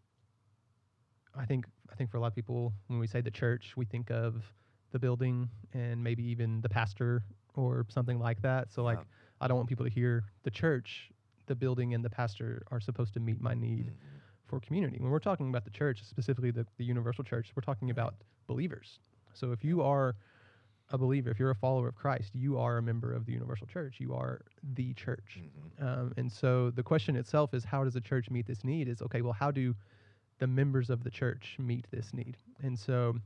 I 1.37 1.45
think 1.45 1.67
I 1.93 1.95
think 1.95 2.11
for 2.11 2.17
a 2.17 2.21
lot 2.21 2.29
of 2.29 2.35
people, 2.35 2.73
when 2.88 2.99
we 2.99 3.07
say 3.07 3.21
the 3.21 3.31
church, 3.31 3.75
we 3.77 3.85
think 3.85 4.11
of 4.11 4.43
the 4.91 4.99
building 4.99 5.49
and 5.75 6.03
maybe 6.03 6.25
even 6.25 6.61
the 6.62 6.69
pastor 6.69 7.23
or 7.55 7.85
something 7.88 8.19
like 8.19 8.41
that. 8.43 8.73
So 8.73 8.83
like, 8.83 8.99
I 9.41 9.47
don't 9.49 9.57
want 9.59 9.69
people 9.69 9.85
to 9.85 9.91
hear 9.91 10.25
the 10.45 10.50
church, 10.50 11.11
the 11.47 11.55
building, 11.55 11.95
and 11.95 12.05
the 12.05 12.11
pastor 12.11 12.62
are 12.71 12.81
supposed 12.81 13.12
to 13.15 13.21
meet 13.21 13.41
my 13.41 13.55
need 13.55 13.88
Mhm. 13.88 14.21
for 14.47 14.61
community. 14.61 14.99
When 14.99 15.11
we're 15.11 15.19
talking 15.19 15.50
about 15.50 15.65
the 15.65 15.71
church, 15.71 16.03
specifically 16.05 16.50
the, 16.50 16.67
the 16.79 16.85
universal 16.85 17.23
church, 17.23 17.53
we're 17.55 17.62
talking 17.62 17.91
about 17.91 18.15
believers. 18.47 18.99
So 19.35 19.53
if 19.53 19.65
you 19.65 19.83
are 19.83 20.17
a 20.91 20.99
believer, 20.99 21.31
if 21.31 21.39
you're 21.39 21.51
a 21.51 21.55
follower 21.55 21.89
of 21.89 21.95
Christ, 21.95 22.35
you 22.35 22.59
are 22.59 22.79
a 22.79 22.83
member 22.83 23.13
of 23.13 23.27
the 23.27 23.33
universal 23.33 23.67
church. 23.67 23.97
You 24.01 24.15
are 24.15 24.41
the 24.75 24.95
church. 24.95 25.39
Mhm. 25.41 25.83
Um, 25.85 26.15
and 26.17 26.33
so 26.33 26.71
the 26.71 26.83
question 26.83 27.15
itself 27.17 27.53
is 27.53 27.65
how 27.65 27.85
does 27.85 27.95
the 27.95 28.01
church 28.01 28.31
meet 28.31 28.47
this 28.47 28.65
need? 28.65 28.89
Is 28.89 29.03
okay, 29.03 29.21
well, 29.21 29.35
how 29.35 29.51
do 29.51 29.75
the 30.39 30.47
members 30.47 30.89
of 30.89 31.05
the 31.05 31.11
church 31.11 31.57
meet 31.59 31.87
this 31.91 32.15
need? 32.15 32.39
And 32.63 32.79
so 32.79 33.19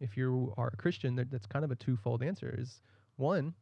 if 0.00 0.16
you 0.16 0.54
are 0.56 0.68
a 0.72 0.76
Christian, 0.76 1.16
that, 1.16 1.30
that's 1.30 1.46
kind 1.46 1.64
of 1.64 1.70
a 1.72 1.76
twofold 1.76 2.22
answer 2.22 2.54
is 2.56 2.80
one, 3.16 3.54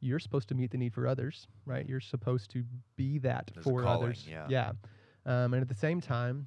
you're 0.00 0.18
supposed 0.18 0.48
to 0.50 0.54
meet 0.54 0.70
the 0.70 0.76
need 0.78 0.92
for 0.92 1.06
others, 1.06 1.48
right? 1.64 1.88
You're 1.88 2.00
supposed 2.00 2.50
to 2.50 2.62
be 2.96 3.18
that 3.20 3.50
There's 3.54 3.64
for 3.64 3.82
calling, 3.82 4.02
others. 4.10 4.26
yeah. 4.28 4.46
Yeah. 4.50 4.72
Um, 5.24 5.54
and 5.54 5.62
at 5.62 5.68
the 5.68 5.74
same 5.74 6.00
time, 6.00 6.46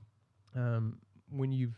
um, 0.55 0.99
when 1.29 1.51
you've 1.51 1.75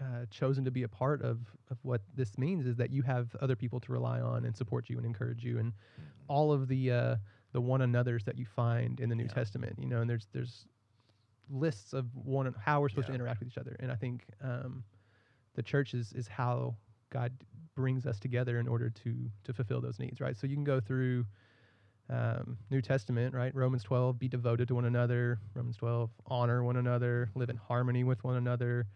uh, 0.00 0.26
chosen 0.30 0.64
to 0.64 0.70
be 0.70 0.82
a 0.82 0.88
part 0.88 1.22
of, 1.22 1.38
of 1.70 1.78
what 1.82 2.02
this 2.16 2.36
means 2.36 2.66
is 2.66 2.76
that 2.76 2.90
you 2.90 3.02
have 3.02 3.34
other 3.40 3.54
people 3.56 3.78
to 3.80 3.92
rely 3.92 4.20
on 4.20 4.44
and 4.44 4.56
support 4.56 4.88
you 4.90 4.96
and 4.96 5.06
encourage 5.06 5.44
you 5.44 5.58
and 5.58 5.72
Mhm. 5.72 6.04
all 6.28 6.52
of 6.52 6.66
the 6.68 6.90
uh, 6.90 7.16
the 7.52 7.60
one 7.60 7.80
another's 7.82 8.24
that 8.24 8.36
you 8.36 8.44
find 8.46 8.98
in 9.00 9.08
the 9.08 9.14
New 9.14 9.24
Yeah. 9.24 9.28
Testament. 9.28 9.78
You 9.78 9.86
know, 9.86 10.00
and 10.00 10.10
there's 10.10 10.26
there's 10.32 10.66
lists 11.48 11.92
of 11.92 12.06
one 12.16 12.52
how 12.58 12.80
we're 12.80 12.88
supposed 12.88 13.06
Yeah. 13.08 13.12
to 13.12 13.14
interact 13.16 13.40
with 13.40 13.48
each 13.48 13.58
other. 13.58 13.76
And 13.78 13.92
I 13.92 13.96
think 13.96 14.24
um, 14.40 14.84
the 15.54 15.62
church 15.62 15.94
is 15.94 16.12
is 16.12 16.26
how 16.26 16.76
God 17.10 17.32
brings 17.74 18.06
us 18.06 18.18
together 18.18 18.58
in 18.58 18.66
order 18.66 18.90
to 18.90 19.30
to 19.44 19.52
fulfill 19.52 19.80
those 19.80 19.98
needs. 20.00 20.20
Right. 20.20 20.36
So 20.36 20.46
you 20.46 20.56
can 20.56 20.64
go 20.64 20.80
through. 20.80 21.26
Um, 22.10 22.58
New 22.68 22.82
Testament, 22.82 23.34
right? 23.34 23.54
Romans 23.54 23.82
12, 23.82 24.18
be 24.18 24.28
devoted 24.28 24.68
to 24.68 24.74
one 24.74 24.84
another. 24.84 25.38
Romans 25.54 25.78
12, 25.78 26.10
honor 26.26 26.62
one 26.62 26.76
another, 26.76 27.30
live 27.34 27.48
in 27.48 27.56
harmony 27.56 28.04
with 28.04 28.22
one 28.22 28.36
another, 28.36 28.86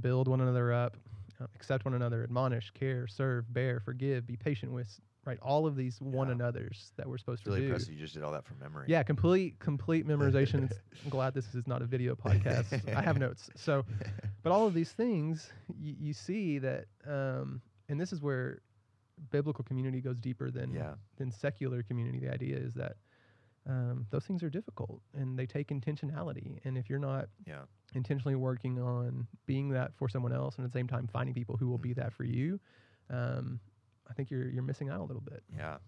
build 0.00 0.28
one 0.28 0.40
another 0.40 0.72
up, 0.72 0.96
uh, 1.40 1.46
accept 1.54 1.84
one 1.84 1.94
another, 1.94 2.22
admonish, 2.22 2.70
care, 2.70 3.06
serve, 3.06 3.52
bear, 3.52 3.80
forgive, 3.80 4.26
be 4.26 4.36
patient 4.36 4.72
with, 4.72 5.00
right? 5.24 5.38
All 5.40 5.66
of 5.66 5.74
these 5.76 6.00
one 6.00 6.28
Yeah. 6.28 6.34
another's 6.34 6.92
that 6.96 7.08
we're 7.08 7.18
supposed 7.18 7.40
It's 7.40 7.46
really 7.48 7.60
to 7.60 7.66
do. 7.66 7.72
impressive. 7.72 7.94
You 7.94 8.00
just 8.00 8.14
did 8.14 8.22
all 8.22 8.32
that 8.32 8.44
from 8.44 8.58
memory. 8.58 8.86
Yeah, 8.88 9.02
complete 9.02 9.58
complete 9.58 10.06
memorization. 10.06 10.70
I'm 11.04 11.10
glad 11.10 11.34
this 11.34 11.54
is 11.54 11.66
not 11.66 11.82
a 11.82 11.86
video 11.86 12.14
podcast. 12.14 12.94
I 12.94 13.00
have 13.02 13.18
notes. 13.18 13.50
So, 13.56 13.84
but 14.42 14.52
all 14.52 14.66
of 14.66 14.74
these 14.74 14.92
things 14.92 15.50
y- 15.68 15.96
you 15.98 16.12
see 16.12 16.58
that, 16.58 16.86
um, 17.06 17.60
and 17.88 18.00
this 18.00 18.12
is 18.12 18.20
where 18.22 18.60
biblical 19.30 19.62
community 19.64 20.00
goes 20.00 20.18
deeper 20.20 20.50
than 20.50 20.72
yeah. 20.72 20.94
than 21.16 21.30
secular 21.30 21.82
community. 21.82 22.18
The 22.20 22.32
idea 22.32 22.56
is 22.56 22.74
that 22.74 22.96
um, 23.66 24.06
those 24.10 24.24
things 24.24 24.42
are 24.42 24.50
difficult 24.50 25.00
and 25.14 25.38
they 25.38 25.46
take 25.46 25.68
intentionality. 25.68 26.58
And 26.64 26.76
if 26.78 26.88
you're 26.88 26.98
not 26.98 27.28
Yeah. 27.46 27.64
intentionally 27.94 28.36
working 28.36 28.78
on 28.80 29.26
being 29.46 29.68
that 29.70 29.94
for 29.96 30.08
someone 30.08 30.32
else, 30.32 30.56
and 30.56 30.64
at 30.64 30.72
the 30.72 30.78
same 30.78 30.86
time 30.88 31.06
finding 31.08 31.34
people 31.34 31.56
who 31.56 31.68
will 31.68 31.78
be 31.78 31.90
Mhm. 31.90 31.96
that 31.96 32.12
for 32.12 32.24
you, 32.24 32.60
um, 33.10 33.60
I 34.08 34.12
think 34.14 34.30
you're 34.30 34.48
you're 34.48 34.62
missing 34.62 34.88
out 34.88 35.00
a 35.00 35.04
little 35.04 35.22
bit. 35.22 35.42
Yeah. 35.54 35.78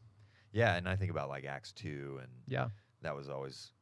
Yeah. 0.52 0.76
And 0.76 0.88
I 0.88 0.96
think 0.96 1.10
about 1.10 1.28
like 1.28 1.44
Acts 1.44 1.72
2, 1.72 2.18
and 2.22 2.30
Yeah. 2.46 2.68
that 3.00 3.14
was 3.14 3.28
always, 3.28 3.72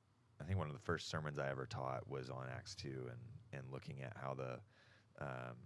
I 0.41 0.45
think 0.45 0.59
one 0.59 0.69
of 0.69 0.75
the 0.75 0.81
first 0.81 1.09
sermons 1.09 1.39
I 1.39 1.51
ever 1.51 1.67
taught 1.67 2.09
was 2.09 2.31
on 2.31 2.49
Acts 2.49 2.75
2 2.75 3.09
and, 3.11 3.21
and 3.53 3.71
looking 3.73 4.03
at 4.03 4.17
how 4.17 4.35
the, 4.35 4.61
um, 5.21 5.57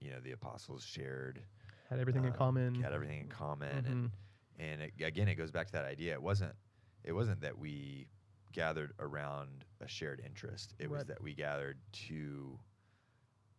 you 0.00 0.10
know, 0.10 0.20
the 0.20 0.32
apostles 0.32 0.84
shared, 0.84 1.42
Had 1.88 1.98
everything 2.00 2.24
in 2.24 2.32
um, 2.32 2.38
common. 2.38 2.74
had 2.82 2.92
everything 2.92 3.20
in 3.22 3.28
common. 3.28 3.86
And, 3.86 4.10
Mhm. 4.10 4.10
and 4.58 4.82
it, 4.82 4.92
again, 5.02 5.26
it 5.28 5.34
goes 5.36 5.50
back 5.50 5.66
to 5.68 5.72
that 5.72 5.84
idea. 5.84 6.12
It 6.12 6.22
wasn't, 6.22 6.54
it 7.06 7.12
wasn't 7.12 7.40
that 7.40 7.56
we 7.58 8.08
gathered 8.52 8.92
around 9.00 9.64
a 9.80 9.88
shared 9.88 10.20
interest. 10.24 10.74
It 10.78 10.90
was 10.90 11.04
that 11.06 11.22
we 11.22 11.34
gathered 11.34 11.78
to 12.08 12.58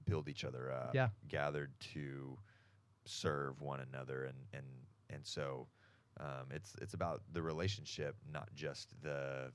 build 0.06 0.28
each 0.30 0.44
other 0.44 0.72
up. 0.72 0.92
Yeah. 0.94 1.10
Gathered 1.28 1.72
to 1.94 2.38
serve 3.06 3.62
one 3.62 3.80
another, 3.92 4.26
and 4.26 4.38
and 4.54 4.66
and 5.10 5.26
so 5.26 5.68
um, 6.20 6.48
it's 6.52 6.76
it's 6.82 6.94
about 6.94 7.22
the 7.34 7.42
relationship, 7.42 8.16
not 8.32 8.50
just 8.56 8.90
the 9.02 9.52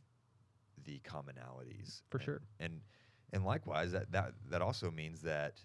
the 0.84 1.00
commonalities. 1.04 2.02
For 2.10 2.18
And- 2.18 2.24
sure. 2.24 2.42
And 2.60 2.80
and 3.32 3.44
likewise, 3.44 3.92
that 3.92 4.10
that 4.12 4.32
that 4.50 4.62
also 4.62 4.90
means 4.90 5.20
that 5.22 5.60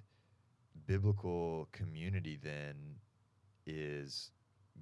biblical 0.85 1.67
community 1.71 2.37
then 2.41 2.75
is 3.65 4.31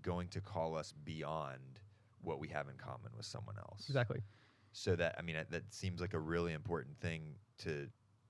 going 0.01 0.27
to 0.29 0.41
call 0.41 0.75
us 0.75 0.93
beyond 1.03 1.79
what 2.25 2.39
we 2.39 2.47
have 2.49 2.67
in 2.67 2.75
common 2.77 3.11
with 3.15 3.25
someone 3.25 3.55
else. 3.57 3.85
Exactly. 3.87 4.21
So 4.73 4.95
that 4.97 5.15
I 5.17 5.21
mean 5.21 5.35
that- 5.35 5.51
that 5.51 5.73
seems 5.73 6.01
like 6.01 6.13
a 6.13 6.19
really 6.19 6.53
important 6.53 6.99
thing 6.99 7.35
to 7.59 7.89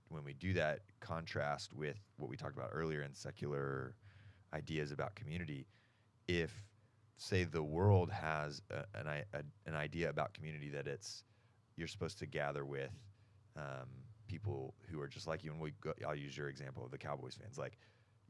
when 0.10 0.24
we 0.24 0.34
do 0.34 0.54
that 0.54 0.82
contrast 1.00 1.74
with 1.74 1.98
what 2.18 2.30
we 2.30 2.38
talked 2.38 2.56
about 2.56 2.70
earlier 2.72 3.02
in 3.02 3.14
secular 3.16 3.96
ideas 4.54 4.92
about 4.92 5.16
community. 5.16 5.66
If 6.28 6.64
say 7.18 7.46
the 7.46 7.64
world 7.64 8.12
has 8.12 8.62
a, 8.70 8.84
an 8.94 9.08
i- 9.08 9.26
a, 9.34 9.44
an 9.66 9.76
idea 9.76 10.10
about 10.10 10.34
community 10.34 10.70
that 10.70 10.88
it's 10.88 11.24
you're 11.78 11.88
supposed 11.88 12.20
to 12.20 12.26
gather 12.26 12.66
with 12.66 12.92
um, 13.58 13.90
people 14.28 14.76
who 14.90 15.00
are 15.02 15.08
just 15.08 15.28
like 15.28 15.44
you, 15.44 15.52
and 15.52 15.60
we 15.62 15.72
go, 15.82 15.94
I'll 16.08 16.16
use 16.16 16.36
your 16.38 16.50
example 16.50 16.84
of 16.86 16.92
the 16.92 16.98
Cowboys 16.98 17.36
fans. 17.36 17.58
Like 17.58 17.78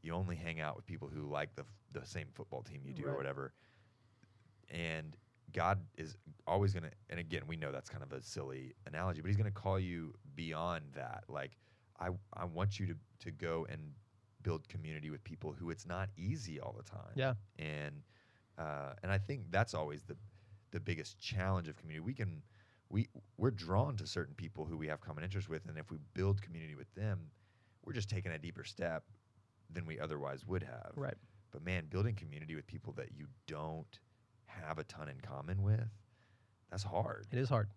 you 0.02 0.12
only 0.12 0.36
hang 0.36 0.60
out 0.60 0.76
with 0.76 0.86
people 0.86 1.08
who 1.08 1.22
like 1.28 1.54
the 1.56 1.64
the 1.92 2.06
same 2.06 2.28
football 2.32 2.62
team 2.62 2.80
you 2.84 2.92
do 2.94 3.02
or 3.04 3.16
whatever. 3.16 3.52
And 4.70 5.16
God 5.56 5.80
is 5.96 6.16
always 6.46 6.74
going 6.74 6.82
to, 6.82 6.90
and 7.08 7.18
again, 7.18 7.40
we 7.48 7.56
know 7.56 7.72
that's 7.72 7.88
kind 7.88 8.04
of 8.04 8.12
a 8.12 8.22
silly 8.22 8.74
analogy, 8.86 9.22
but 9.22 9.28
He's 9.28 9.38
going 9.38 9.50
to 9.50 9.60
call 9.60 9.80
you 9.80 10.14
beyond 10.34 10.84
that. 10.94 11.24
Like, 11.28 11.52
I, 11.98 12.10
I 12.34 12.44
want 12.44 12.78
you 12.78 12.86
to, 12.88 12.94
to 13.20 13.30
go 13.30 13.66
and 13.70 13.80
build 14.42 14.68
community 14.68 15.08
with 15.08 15.24
people 15.24 15.54
who 15.58 15.70
it's 15.70 15.86
not 15.86 16.10
easy 16.18 16.60
all 16.60 16.74
the 16.76 16.84
time. 16.84 17.14
Yeah. 17.14 17.34
And, 17.58 18.02
uh, 18.58 18.92
and 19.02 19.10
I 19.10 19.16
think 19.16 19.44
that's 19.50 19.72
always 19.72 20.02
the, 20.02 20.16
the 20.72 20.80
biggest 20.80 21.18
challenge 21.18 21.68
of 21.68 21.76
community. 21.76 22.04
We 22.04 22.12
can, 22.12 22.42
we, 22.90 23.08
we're 23.38 23.50
drawn 23.50 23.96
to 23.96 24.06
certain 24.06 24.34
people 24.34 24.66
who 24.66 24.76
we 24.76 24.86
have 24.88 25.00
common 25.00 25.24
interests 25.24 25.48
with. 25.48 25.66
And 25.66 25.78
if 25.78 25.90
we 25.90 25.96
build 26.12 26.42
community 26.42 26.74
with 26.74 26.94
them, 26.94 27.30
we're 27.84 27.94
just 27.94 28.10
taking 28.10 28.32
a 28.32 28.38
deeper 28.38 28.62
step 28.62 29.04
than 29.72 29.86
we 29.86 29.98
otherwise 29.98 30.46
would 30.46 30.62
have. 30.62 30.92
Right. 30.96 31.16
But 31.50 31.64
man, 31.64 31.86
building 31.88 32.14
community 32.14 32.54
with 32.54 32.66
people 32.66 32.92
that 32.98 33.08
you 33.16 33.26
don't 33.46 33.98
have 34.66 34.78
a 34.78 34.84
ton 34.84 35.08
in 35.08 35.20
common 35.20 35.62
with, 35.62 35.88
that's 36.70 36.82
hard. 36.82 37.26
It 37.32 37.38
is 37.38 37.48
hard, 37.48 37.68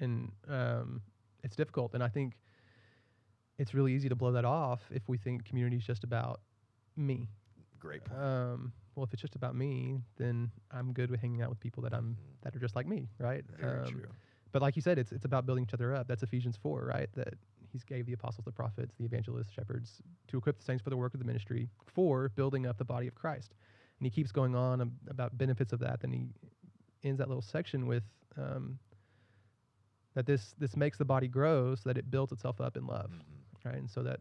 and 0.00 0.30
um, 0.48 1.02
it's 1.42 1.56
difficult. 1.56 1.94
And 1.94 2.02
I 2.02 2.08
think 2.08 2.34
it's 3.58 3.74
really 3.74 3.92
easy 3.92 4.08
to 4.08 4.14
blow 4.16 4.32
that 4.32 4.44
off 4.44 4.82
if 4.90 5.02
we 5.08 5.18
think 5.18 5.44
community 5.44 5.76
is 5.76 5.84
just 5.84 6.04
about 6.04 6.40
me. 6.96 7.28
Great 7.78 8.04
point. 8.04 8.20
Um, 8.20 8.72
well, 8.94 9.04
if 9.04 9.12
it's 9.12 9.22
just 9.22 9.36
about 9.36 9.54
me, 9.54 10.00
then 10.16 10.50
I'm 10.72 10.92
good 10.92 11.10
with 11.10 11.20
hanging 11.20 11.42
out 11.42 11.50
with 11.50 11.60
people 11.60 11.82
that 11.84 11.94
I'm 11.94 12.16
Mhm. 12.16 12.42
that 12.42 12.56
are 12.56 12.58
just 12.58 12.74
like 12.76 12.86
me, 12.86 13.08
right? 13.18 13.44
Very 13.60 13.78
Um, 13.80 13.92
true. 13.92 14.08
But 14.50 14.62
like 14.62 14.76
you 14.76 14.82
said, 14.82 14.98
it's 14.98 15.12
it's 15.12 15.24
about 15.24 15.46
building 15.46 15.64
each 15.64 15.74
other 15.74 15.94
up. 15.94 16.08
That's 16.08 16.22
Ephesians 16.22 16.56
four, 16.56 16.84
right? 16.86 17.12
That 17.12 17.34
He's 17.70 17.84
gave 17.84 18.06
the 18.06 18.14
apostles, 18.14 18.46
the 18.46 18.52
prophets, 18.52 18.94
the 18.96 19.04
evangelists, 19.04 19.50
shepherds 19.52 20.00
to 20.28 20.38
equip 20.38 20.56
the 20.56 20.64
saints 20.64 20.82
for 20.82 20.88
the 20.88 20.96
work 20.96 21.12
of 21.12 21.20
the 21.20 21.26
ministry 21.26 21.68
for 21.84 22.30
building 22.30 22.64
up 22.66 22.78
the 22.78 22.84
body 22.84 23.06
of 23.06 23.14
Christ. 23.14 23.54
And 23.98 24.06
he 24.06 24.10
keeps 24.10 24.30
going 24.32 24.54
on 24.54 24.80
ab- 24.80 24.92
about 25.08 25.36
benefits 25.36 25.72
of 25.72 25.80
that. 25.80 26.00
Then 26.00 26.12
he 26.12 26.26
ends 27.02 27.18
that 27.18 27.28
little 27.28 27.42
section 27.42 27.86
with 27.86 28.04
um, 28.36 28.78
that 30.14 30.26
this 30.26 30.54
this 30.58 30.76
makes 30.76 30.98
the 30.98 31.04
body 31.04 31.28
grow 31.28 31.74
so 31.74 31.88
that 31.88 31.98
it 31.98 32.10
builds 32.10 32.32
itself 32.32 32.60
up 32.60 32.76
in 32.76 32.86
love, 32.86 33.10
Mhm. 33.10 33.64
right? 33.64 33.76
And 33.76 33.90
so 33.90 34.02
that 34.02 34.20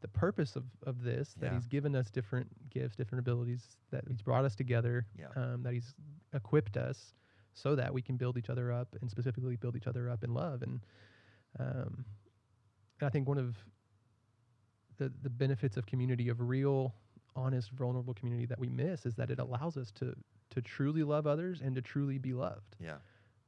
the 0.00 0.08
purpose 0.08 0.54
of, 0.56 0.64
of 0.82 1.02
this 1.02 1.34
that 1.34 1.52
he's 1.52 1.66
given 1.66 1.96
us 1.96 2.10
different 2.10 2.48
gifts, 2.70 2.94
different 2.96 3.20
abilities, 3.20 3.76
that 3.90 4.06
he's 4.08 4.20
brought 4.22 4.44
us 4.44 4.54
together, 4.54 5.06
Yeah. 5.18 5.28
um, 5.36 5.62
that 5.62 5.72
he's 5.72 5.94
equipped 6.34 6.76
us 6.76 7.14
so 7.54 7.74
that 7.76 7.92
we 7.94 8.02
can 8.02 8.16
build 8.16 8.36
each 8.36 8.50
other 8.50 8.70
up 8.72 8.94
and 9.00 9.10
specifically 9.10 9.56
build 9.56 9.76
each 9.76 9.86
other 9.86 10.10
up 10.10 10.22
in 10.24 10.34
love. 10.34 10.62
And 10.62 10.80
um, 11.58 12.04
and 13.00 13.06
I 13.06 13.10
think 13.10 13.28
one 13.28 13.38
of 13.38 13.56
the 14.98 15.08
the 15.22 15.30
benefits 15.30 15.76
of 15.76 15.86
community 15.86 16.28
of 16.28 16.40
real, 16.40 16.94
honest, 17.36 17.70
vulnerable 17.70 18.14
community 18.14 18.46
that 18.46 18.58
we 18.58 18.68
miss 18.68 19.06
is 19.06 19.14
that 19.16 19.30
it 19.30 19.38
allows 19.38 19.76
us 19.76 19.90
to 19.92 20.14
to 20.50 20.62
truly 20.62 21.02
love 21.02 21.26
others 21.26 21.60
and 21.60 21.74
to 21.76 21.82
truly 21.82 22.18
be 22.18 22.32
loved. 22.32 22.76
Yeah. 22.78 22.98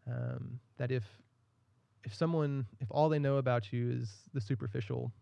Um, 0.07 0.61
that 0.79 0.91
if 0.91 1.05
if 2.05 2.15
someone 2.15 2.67
if 2.81 2.89
all 2.91 3.09
they 3.09 3.19
know 3.19 3.37
about 3.37 3.73
you 3.73 3.91
is 3.91 4.29
the 4.33 4.41
superficial, 4.41 5.13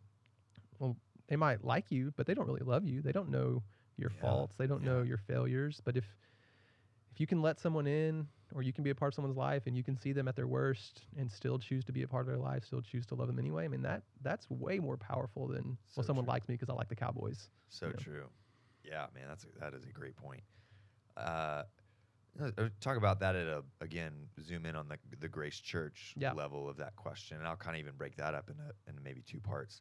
well, 0.79 0.97
they 1.29 1.37
might 1.37 1.65
like 1.65 1.91
you, 1.91 2.13
but 2.17 2.27
they 2.27 2.35
don't 2.35 2.47
really 2.47 2.65
love 2.65 2.85
you. 2.85 3.03
They 3.03 3.13
don't 3.13 3.31
know 3.31 3.63
your 3.97 4.11
Yeah, 4.17 4.21
faults. 4.21 4.57
They 4.57 4.67
don't 4.67 4.83
know 4.83 5.03
your 5.03 5.19
failures. 5.19 5.81
But 5.85 5.97
if 5.97 6.05
if 7.11 7.21
you 7.21 7.27
can 7.27 7.43
let 7.43 7.59
someone 7.61 7.87
in 7.87 8.27
or 8.55 8.63
you 8.63 8.73
can 8.73 8.85
be 8.85 8.91
a 8.91 8.95
part 8.95 9.13
of 9.13 9.15
someone's 9.15 9.37
life 9.37 9.65
and 9.67 9.77
you 9.77 9.83
can 9.83 9.97
see 9.97 10.13
them 10.13 10.29
at 10.29 10.37
their 10.37 10.47
worst 10.47 11.03
and 11.17 11.31
still 11.31 11.59
choose 11.59 11.85
to 11.85 11.93
be 11.93 12.03
a 12.03 12.09
part 12.09 12.23
of 12.23 12.29
their 12.29 12.39
life, 12.39 12.65
still 12.65 12.83
choose 12.83 13.07
to 13.07 13.15
love 13.15 13.29
them 13.29 13.39
anyway, 13.39 13.65
I 13.65 13.69
mean 13.69 13.83
that 13.83 14.03
that's 14.23 14.51
way 14.51 14.79
more 14.79 14.97
powerful 14.97 15.49
than 15.49 15.77
So 15.87 15.97
well 15.97 16.05
someone 16.05 16.25
true. 16.25 16.27
likes 16.27 16.49
me 16.49 16.55
because 16.55 16.71
I 16.71 16.75
like 16.75 16.89
the 16.89 16.97
Cowboys. 16.97 17.51
So 17.69 17.93
Yeah. 17.93 17.99
true. 17.99 18.29
Yeah, 18.85 19.07
man, 19.15 19.25
that's 19.29 19.45
a, 19.45 19.61
that 19.61 19.75
is 19.75 19.85
a 19.85 19.93
great 19.93 20.17
point. 20.17 20.43
Uh, 21.17 21.63
uh, 22.41 22.69
talk 22.81 22.97
about 22.97 23.21
that 23.21 23.37
at 23.37 23.47
a 23.47 23.63
again. 23.81 24.13
Zoom 24.43 24.67
in 24.67 24.75
on 24.77 24.89
the 24.89 24.99
the 25.21 25.29
Grace 25.29 25.59
Church 25.61 26.15
Yeah. 26.17 26.33
level 26.33 26.69
of 26.69 26.77
that 26.79 26.97
question, 26.97 27.39
and 27.39 27.47
I'll 27.47 27.57
kind 27.57 27.77
of 27.77 27.81
even 27.81 27.95
break 27.97 28.17
that 28.17 28.35
up 28.35 28.51
into 28.51 28.63
into 28.89 29.01
maybe 29.01 29.23
two 29.23 29.41
parts. 29.41 29.81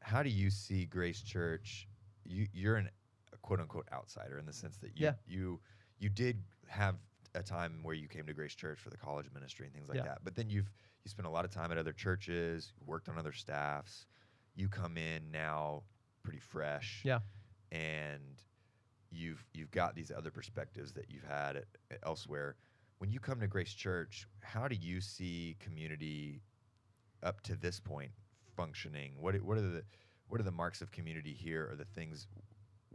How 0.00 0.22
do 0.22 0.30
you 0.30 0.50
see 0.50 0.86
Grace 0.86 1.20
Church? 1.22 1.88
You 2.24 2.46
you're 2.52 2.76
an 2.76 2.88
a 3.32 3.36
quote 3.38 3.60
unquote 3.60 3.88
outsider 3.92 4.38
in 4.38 4.46
the 4.46 4.52
sense 4.52 4.76
that 4.78 4.96
you 4.96 5.06
Yeah. 5.06 5.14
you 5.26 5.60
you 5.98 6.08
did 6.08 6.42
have 6.68 6.96
a 7.34 7.42
time 7.42 7.80
where 7.82 7.94
you 7.94 8.06
came 8.08 8.26
to 8.26 8.32
Grace 8.34 8.54
Church 8.54 8.78
for 8.78 8.90
the 8.90 8.96
college 8.96 9.26
ministry 9.32 9.66
and 9.66 9.74
things 9.74 9.88
like 9.88 9.96
Yeah. 9.98 10.04
that, 10.04 10.24
but 10.24 10.34
then 10.36 10.48
you've 10.48 10.70
you 11.04 11.08
spent 11.08 11.26
a 11.26 11.30
lot 11.30 11.44
of 11.44 11.50
time 11.50 11.72
at 11.72 11.78
other 11.78 11.92
churches, 11.92 12.72
worked 12.86 13.08
on 13.08 13.18
other 13.18 13.32
staffs. 13.32 14.06
You 14.54 14.68
come 14.68 14.96
in 14.96 15.30
now 15.32 15.82
pretty 16.22 16.38
fresh 16.38 17.02
Yeah. 17.04 17.20
And 17.72 18.42
you've 19.10 19.44
you've 19.52 19.70
got 19.70 19.94
these 19.96 20.12
other 20.16 20.30
perspectives 20.30 20.92
that 20.92 21.06
you've 21.10 21.24
had 21.24 21.56
at, 21.56 21.64
at 21.90 21.98
elsewhere. 22.04 22.54
When 22.98 23.10
you 23.10 23.18
come 23.18 23.40
to 23.40 23.48
Grace 23.48 23.72
Church, 23.74 24.26
how 24.42 24.68
do 24.68 24.76
you 24.76 25.00
see 25.00 25.56
community 25.58 26.40
up 27.22 27.40
to 27.42 27.56
this 27.56 27.80
point 27.80 28.12
functioning? 28.56 29.12
What 29.18 29.34
are- 29.34 29.42
what 29.42 29.58
are 29.58 29.62
the 29.62 29.84
what 30.28 30.40
are 30.40 30.44
the 30.44 30.52
marks 30.52 30.80
of 30.80 30.90
community 30.92 31.32
here? 31.34 31.68
Or 31.70 31.76
the 31.76 31.84
things 31.84 32.26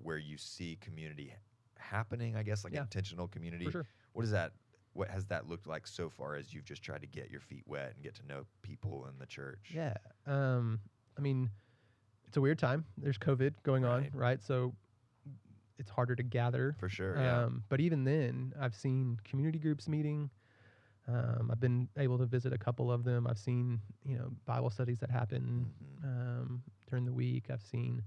where 0.01 0.17
you 0.17 0.37
see 0.37 0.77
community 0.81 1.33
happening? 1.77 2.35
I 2.35 2.43
guess 2.43 2.63
like 2.63 2.73
Yeah. 2.73 2.81
intentional 2.83 3.27
community. 3.27 3.69
Sure. 3.69 3.85
What 4.13 4.23
is 4.25 4.31
that? 4.31 4.53
What 4.93 5.09
has 5.09 5.25
that 5.27 5.47
looked 5.47 5.67
like 5.67 5.85
so 5.85 6.09
far 6.09 6.35
as 6.35 6.51
you've 6.53 6.65
just 6.65 6.81
tried 6.81 7.01
to 7.01 7.07
get 7.07 7.29
your 7.29 7.39
feet 7.41 7.63
wet 7.67 7.93
and 7.93 8.03
get 8.03 8.15
to 8.15 8.25
know 8.25 8.45
people 8.63 9.05
in 9.07 9.19
the 9.19 9.27
church? 9.27 9.69
Yeah. 9.71 9.93
Um, 10.25 10.79
I 11.15 11.21
mean, 11.21 11.51
it's 12.27 12.37
a 12.37 12.41
weird 12.41 12.59
time. 12.59 12.85
There's 12.97 13.17
COVID 13.17 13.53
going 13.63 13.85
on, 13.85 14.01
Right. 14.01 14.09
right? 14.13 14.43
So 14.43 14.73
it's 15.79 15.89
harder 15.89 16.15
to 16.15 16.23
gather. 16.23 16.75
for 16.79 16.89
sure. 16.89 17.17
Yeah. 17.17 17.43
Um, 17.45 17.63
but 17.69 17.79
even 17.79 18.03
then, 18.03 18.53
I've 18.59 18.75
seen 18.75 19.17
community 19.23 19.59
groups 19.59 19.87
meeting. 19.87 20.29
Um, 21.07 21.49
I've 21.51 21.59
been 21.59 21.87
able 21.97 22.17
to 22.17 22.25
visit 22.25 22.51
a 22.51 22.57
couple 22.57 22.91
of 22.91 23.03
them. 23.05 23.27
I've 23.27 23.37
seen, 23.39 23.79
you 24.03 24.17
know, 24.17 24.31
Bible 24.45 24.69
studies 24.69 24.99
that 24.99 25.09
happen 25.09 25.71
Mhm. 26.03 26.03
um, 26.03 26.63
during 26.89 27.05
the 27.05 27.13
week. 27.13 27.49
I've 27.49 27.61
seen 27.61 28.03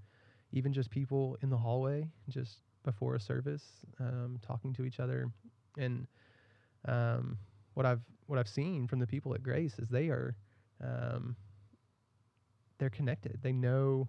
even 0.52 0.72
just 0.72 0.90
people 0.90 1.37
in 1.42 1.48
the 1.48 1.56
hallway 1.56 2.09
just 2.28 2.59
before 2.83 3.14
a 3.14 3.20
service 3.20 3.87
um, 4.00 4.38
talking 4.42 4.72
to 4.74 4.85
each 4.85 5.00
other. 5.00 5.30
And 5.78 6.06
um, 6.87 7.38
what 7.74 7.87
I've 7.87 8.02
what 8.26 8.38
I've 8.38 8.48
seen 8.48 8.87
from 8.87 8.98
the 8.98 9.06
people 9.06 9.33
at 9.35 9.42
Grace 9.42 9.78
is 9.78 9.88
they 9.88 10.09
are 10.09 10.37
um, 10.83 11.37
they're 12.81 12.90
connected. 12.90 13.38
They 13.43 13.53
know 13.53 14.09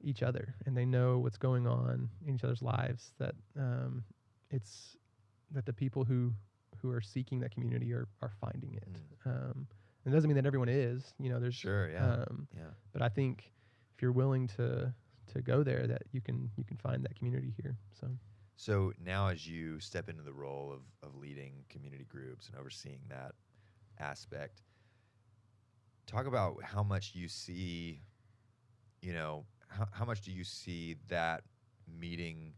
each 0.00 0.24
other 0.24 0.56
and 0.66 0.76
they 0.76 0.84
know 0.84 1.18
what's 1.18 1.38
going 1.38 1.68
on 1.68 2.08
in 2.26 2.34
each 2.34 2.42
other's 2.42 2.62
lives. 2.62 3.12
That 3.20 3.34
um, 3.56 4.02
it's 4.50 4.96
that 5.52 5.66
the 5.66 5.72
people 5.72 6.04
who 6.04 6.32
who 6.80 6.90
are 6.90 7.00
seeking 7.00 7.38
that 7.40 7.52
community 7.52 7.92
are 7.92 8.08
are 8.20 8.32
finding 8.40 8.74
it. 8.74 8.88
Um, 9.24 9.68
and 10.04 10.12
it 10.12 10.16
doesn't 10.16 10.26
mean 10.28 10.36
that 10.36 10.46
everyone 10.46 10.68
is. 10.68 11.14
You 11.20 11.30
know, 11.30 11.38
there's 11.38 11.54
Sure. 11.54 11.88
Yeah. 11.90 12.24
um, 12.28 12.48
yeah. 12.56 12.72
but 12.92 13.02
I 13.02 13.08
think 13.08 13.52
if 13.94 14.02
you're 14.02 14.10
willing 14.10 14.48
to 14.56 14.92
to 15.32 15.42
go 15.42 15.62
there, 15.62 15.86
that 15.86 16.02
you 16.10 16.20
can 16.20 16.50
you 16.56 16.64
can 16.64 16.78
find 16.78 17.04
that 17.04 17.14
community 17.14 17.54
here. 17.62 17.76
So 18.00 18.08
So 18.56 18.92
now, 19.04 19.28
as 19.28 19.46
you 19.46 19.78
step 19.80 20.08
into 20.08 20.22
the 20.22 20.32
role 20.32 20.72
of, 20.72 20.80
of 21.08 21.14
leading 21.16 21.64
community 21.68 22.04
groups 22.08 22.48
and 22.48 22.58
overseeing 22.58 23.00
that 23.08 23.34
aspect, 23.98 24.62
talk 26.06 26.26
about 26.26 26.62
how 26.62 26.82
much 26.82 27.12
you 27.14 27.28
see, 27.28 28.00
you 29.00 29.12
know, 29.12 29.44
how, 29.68 29.86
how 29.92 30.04
much 30.04 30.20
do 30.22 30.30
you 30.32 30.44
see 30.44 30.96
that 31.08 31.42
meeting? 32.00 32.52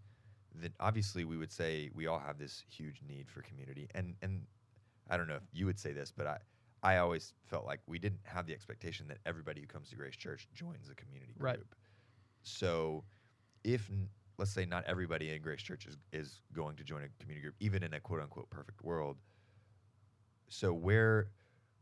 That 0.61 0.72
obviously 0.80 1.24
we 1.24 1.37
would 1.37 1.50
say 1.50 1.90
we 1.94 2.07
all 2.07 2.18
have 2.18 2.38
this 2.38 2.64
huge 2.68 3.00
need 3.07 3.28
for 3.28 3.42
community, 3.42 3.88
and 3.94 4.14
and 4.22 4.42
I 5.11 5.16
don't 5.16 5.28
know 5.28 5.37
if 5.37 5.42
you 5.52 5.66
would 5.66 5.78
say 5.78 5.92
this, 5.92 6.12
but 6.16 6.26
I 6.26 6.38
I 6.83 6.98
always 6.98 7.33
felt 7.46 7.66
like 7.66 7.80
we 7.87 7.98
didn't 7.98 8.20
have 8.24 8.46
the 8.46 8.52
expectation 8.52 9.09
that 9.09 9.18
everybody 9.26 9.62
who 9.62 9.66
comes 9.66 9.88
to 9.90 9.96
Grace 9.96 10.16
Church 10.16 10.48
joins 10.54 10.90
a 10.90 10.94
community 10.94 11.33
group. 11.33 11.44
Right. 11.44 11.61
So 12.42 13.04
if 13.64 13.90
let's 14.38 14.52
say 14.52 14.66
not 14.66 14.85
everybody 14.87 15.30
in 15.30 15.40
Grace 15.40 15.62
Church 15.62 15.87
is, 15.87 15.96
is 16.12 16.40
going 16.52 16.76
to 16.76 16.85
join 16.85 17.02
a 17.02 17.09
community 17.22 17.42
group, 17.42 17.54
even 17.61 17.83
in 17.83 17.94
a 17.94 18.00
quote 18.00 18.20
unquote 18.20 18.50
perfect 18.50 18.83
world. 18.85 19.16
So 20.48 20.72
where 20.72 21.28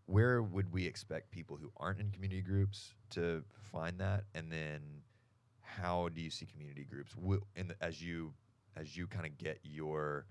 where 0.06 0.42
would 0.42 0.72
we 0.72 0.86
expect 0.86 1.30
people 1.30 1.56
who 1.56 1.70
aren't 1.76 2.00
in 2.00 2.10
community 2.10 2.42
groups 2.42 2.94
to 3.10 3.44
find 3.72 3.98
that? 3.98 4.24
And 4.34 4.50
then 4.50 4.80
how 5.60 6.08
do 6.08 6.20
you 6.20 6.30
see 6.30 6.46
community 6.46 6.84
groups 6.84 7.14
in 7.56 7.68
the, 7.68 7.74
as 7.80 8.02
you 8.02 8.32
as 8.76 8.96
you 8.96 9.06
kind 9.06 9.26
of 9.26 9.36
get 9.38 9.58
your 9.62 10.26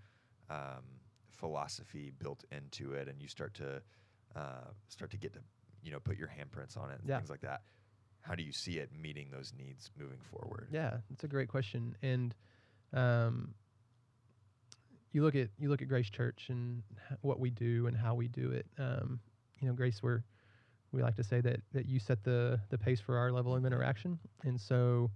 um, 0.49 0.83
philosophy 1.29 2.11
built 2.17 2.43
into 2.51 2.93
it, 2.93 3.07
and 3.07 3.21
you 3.21 3.27
start 3.27 3.53
to 3.55 3.81
uh, 4.35 4.69
start 4.89 5.11
to 5.11 5.17
get 5.17 5.33
to 5.33 5.39
you 5.83 5.91
know 5.91 5.99
put 5.99 6.17
your 6.17 6.27
handprints 6.27 6.77
on 6.77 6.89
it 6.91 6.99
and 6.99 7.09
Yeah. 7.09 7.17
things 7.17 7.29
like 7.29 7.41
that. 7.41 7.61
How 8.21 8.35
do 8.35 8.43
you 8.43 8.51
see 8.51 8.77
it 8.77 8.91
meeting 8.93 9.29
those 9.31 9.51
needs 9.57 9.89
moving 9.97 10.19
forward? 10.31 10.67
yeah, 10.71 10.97
it's 11.11 11.23
a 11.23 11.27
great 11.27 11.47
question. 11.47 11.95
And 12.03 12.35
um, 12.93 13.55
you 15.11 15.23
look 15.23 15.35
at 15.35 15.49
you 15.57 15.69
look 15.69 15.81
at 15.81 15.87
Grace 15.87 16.09
Church 16.09 16.47
and 16.49 16.83
what 17.21 17.39
we 17.39 17.49
do 17.49 17.87
and 17.87 17.97
how 17.97 18.13
we 18.15 18.27
do 18.27 18.51
it. 18.51 18.65
Um, 18.77 19.19
you 19.61 19.67
know, 19.67 19.73
Grace, 19.73 20.01
we're 20.03 20.23
we 20.91 21.01
like 21.01 21.15
to 21.15 21.23
say 21.23 21.41
that 21.41 21.61
that 21.73 21.85
you 21.85 21.99
set 21.99 22.23
the 22.23 22.59
the 22.69 22.77
pace 22.77 22.99
for 22.99 23.17
our 23.17 23.31
level 23.31 23.55
of 23.55 23.65
interaction. 23.65 24.19
And 24.43 24.59
so, 24.59 25.11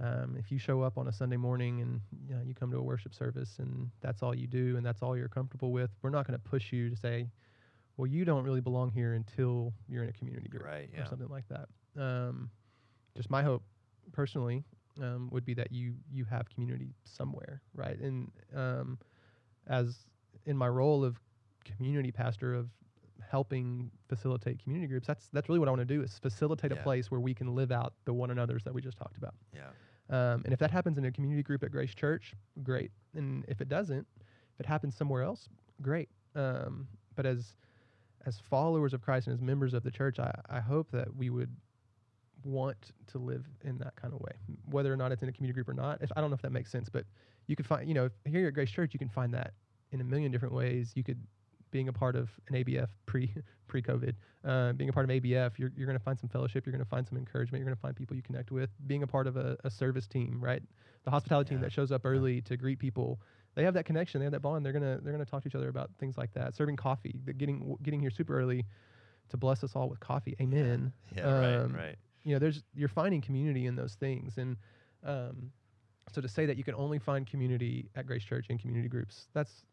um, 0.00 0.36
if 0.38 0.50
you 0.52 0.58
show 0.58 0.82
up 0.82 0.98
on 0.98 1.08
a 1.08 1.12
Sunday 1.12 1.36
morning 1.38 1.80
and 1.80 2.00
you, 2.28 2.34
know, 2.34 2.42
you 2.44 2.54
come 2.54 2.70
to 2.72 2.78
a 2.78 2.82
worship 2.82 3.14
service 3.14 3.58
and 3.58 3.90
that's 4.00 4.22
all 4.22 4.34
you 4.34 4.46
do 4.46 4.76
and 4.76 4.84
that's 4.84 5.02
all 5.02 5.16
you're 5.16 5.28
comfortable 5.28 5.72
with, 5.72 5.90
we're 6.02 6.10
not 6.10 6.26
going 6.26 6.38
to 6.38 6.44
push 6.50 6.72
you 6.72 6.90
to 6.90 6.96
say, 6.96 7.28
well, 7.96 8.06
you 8.06 8.24
don't 8.24 8.44
really 8.44 8.60
belong 8.60 8.90
here 8.90 9.14
until 9.14 9.72
you're 9.88 10.02
in 10.02 10.10
a 10.10 10.12
community 10.12 10.48
group 10.48 10.64
Right. 10.64 10.90
or 10.98 11.06
something 11.06 11.28
like 11.28 11.44
that. 11.48 11.68
Um, 12.00 12.50
just 13.16 13.30
my 13.30 13.42
hope, 13.42 13.62
personally, 14.12 14.64
um, 15.00 15.28
would 15.32 15.44
be 15.44 15.54
that 15.54 15.72
you 15.72 15.94
you 16.12 16.24
have 16.26 16.48
community 16.50 16.94
somewhere, 17.04 17.62
right? 17.74 17.98
And 17.98 18.30
um, 18.54 18.98
as 19.66 19.96
in 20.44 20.56
my 20.56 20.68
role 20.68 21.04
of 21.04 21.18
community 21.64 22.12
pastor 22.12 22.54
of 22.54 22.68
helping 23.30 23.90
facilitate 24.08 24.62
community 24.62 24.88
groups. 24.88 25.06
That's 25.06 25.28
that's 25.32 25.48
really 25.48 25.58
what 25.58 25.68
I 25.68 25.72
want 25.72 25.86
to 25.86 25.94
do 25.94 26.02
is 26.02 26.18
facilitate 26.18 26.72
Yeah. 26.72 26.78
a 26.78 26.82
place 26.82 27.10
where 27.10 27.20
we 27.20 27.34
can 27.34 27.54
live 27.54 27.72
out 27.72 27.94
the 28.04 28.12
one 28.12 28.30
another's 28.30 28.64
that 28.64 28.74
we 28.74 28.80
just 28.80 28.96
talked 28.96 29.16
about. 29.16 29.34
Yeah. 29.54 29.68
Um, 30.08 30.42
and 30.44 30.52
if 30.52 30.58
that 30.60 30.70
happens 30.70 30.98
in 30.98 31.04
a 31.04 31.10
community 31.12 31.42
group 31.42 31.62
at 31.64 31.72
Grace 31.72 31.94
Church, 31.94 32.34
great. 32.62 32.92
And 33.14 33.44
if 33.48 33.60
it 33.60 33.68
doesn't, 33.68 34.06
if 34.54 34.60
it 34.60 34.66
happens 34.66 34.94
somewhere 34.96 35.22
else, 35.22 35.48
great. 35.82 36.08
Um, 36.34 36.86
but 37.14 37.26
as 37.26 37.56
as 38.24 38.38
followers 38.38 38.92
of 38.94 39.00
Christ 39.02 39.26
and 39.26 39.34
as 39.34 39.40
members 39.40 39.72
of 39.74 39.82
the 39.82 39.90
church, 39.90 40.18
I, 40.18 40.32
I 40.48 40.60
hope 40.60 40.90
that 40.92 41.14
we 41.14 41.30
would 41.30 41.54
want 42.44 42.92
to 43.08 43.18
live 43.18 43.44
in 43.64 43.78
that 43.78 43.96
kind 43.96 44.12
of 44.14 44.20
way, 44.20 44.32
whether 44.70 44.92
or 44.92 44.96
not 44.96 45.10
it's 45.12 45.22
in 45.22 45.28
a 45.28 45.32
community 45.32 45.54
group 45.54 45.68
or 45.68 45.74
not. 45.74 46.00
If 46.02 46.10
I 46.16 46.20
don't 46.20 46.30
know 46.30 46.34
if 46.34 46.42
that 46.42 46.52
makes 46.52 46.70
sense, 46.70 46.88
but 46.88 47.04
you 47.46 47.56
could 47.56 47.66
find, 47.66 47.88
you 47.88 47.94
know, 47.94 48.08
here 48.24 48.46
at 48.48 48.54
Grace 48.54 48.70
Church, 48.70 48.92
you 48.92 48.98
can 48.98 49.08
find 49.08 49.32
that 49.34 49.54
in 49.92 50.00
a 50.00 50.04
million 50.04 50.30
different 50.32 50.54
ways. 50.54 50.92
You 50.94 51.02
could 51.04 51.20
being 51.70 51.88
a 51.88 51.92
part 51.92 52.16
of 52.16 52.30
an 52.48 52.54
ABF 52.64 52.88
pre 53.06 53.32
pre 53.68 53.82
COVID, 53.82 54.14
uh, 54.44 54.72
being 54.72 54.88
a 54.90 54.92
part 54.92 55.08
of 55.08 55.10
ABF, 55.10 55.58
you're 55.58 55.72
you're 55.76 55.86
going 55.86 55.98
to 55.98 56.04
find 56.04 56.18
some 56.18 56.28
fellowship. 56.28 56.66
You're 56.66 56.72
going 56.72 56.84
to 56.84 56.88
find 56.88 57.06
some 57.06 57.18
encouragement. 57.18 57.60
You're 57.60 57.66
going 57.66 57.76
to 57.76 57.80
find 57.82 57.96
people 57.96 58.16
you 58.16 58.22
connect 58.22 58.50
with. 58.50 58.70
Being 58.86 59.02
a 59.02 59.06
part 59.06 59.26
of 59.26 59.36
a, 59.36 59.56
a 59.64 59.70
service 59.70 60.06
team, 60.06 60.38
right? 60.40 60.62
The 61.04 61.10
hospitality 61.10 61.50
team 61.50 61.60
that 61.60 61.72
shows 61.72 61.92
up 61.92 62.02
Yeah. 62.04 62.10
early 62.10 62.40
to 62.42 62.56
greet 62.56 62.78
people. 62.78 63.20
They 63.54 63.64
have 63.64 63.74
that 63.74 63.84
connection. 63.86 64.18
They 64.20 64.24
have 64.26 64.32
that 64.32 64.42
bond. 64.42 64.64
They're 64.64 64.72
gonna 64.72 64.98
they're 65.02 65.12
gonna 65.12 65.24
talk 65.24 65.42
to 65.42 65.48
each 65.48 65.54
other 65.54 65.68
about 65.68 65.90
things 65.98 66.16
like 66.18 66.32
that. 66.34 66.54
Serving 66.54 66.76
coffee, 66.76 67.14
getting 67.38 67.76
getting 67.82 68.00
here 68.00 68.10
super 68.10 68.38
early 68.38 68.64
to 69.30 69.36
bless 69.36 69.64
us 69.64 69.72
all 69.74 69.88
with 69.88 69.98
coffee. 70.00 70.36
Amen. 70.40 70.92
Yeah. 71.16 71.22
Um, 71.26 71.72
right. 71.72 71.86
Right. 71.86 71.96
You 72.24 72.32
know, 72.34 72.38
there's 72.38 72.62
you're 72.74 72.88
finding 72.88 73.20
community 73.22 73.66
in 73.66 73.74
those 73.76 73.94
things, 73.94 74.36
and 74.36 74.56
um, 75.04 75.52
so 76.12 76.20
to 76.20 76.28
say 76.28 76.44
that 76.46 76.56
you 76.56 76.64
can 76.64 76.74
only 76.74 76.98
find 76.98 77.26
community 77.26 77.88
at 77.94 78.06
Grace 78.06 78.24
Church 78.24 78.46
in 78.50 78.58
community 78.58 78.88
groups, 78.88 79.26
that's 79.32 79.64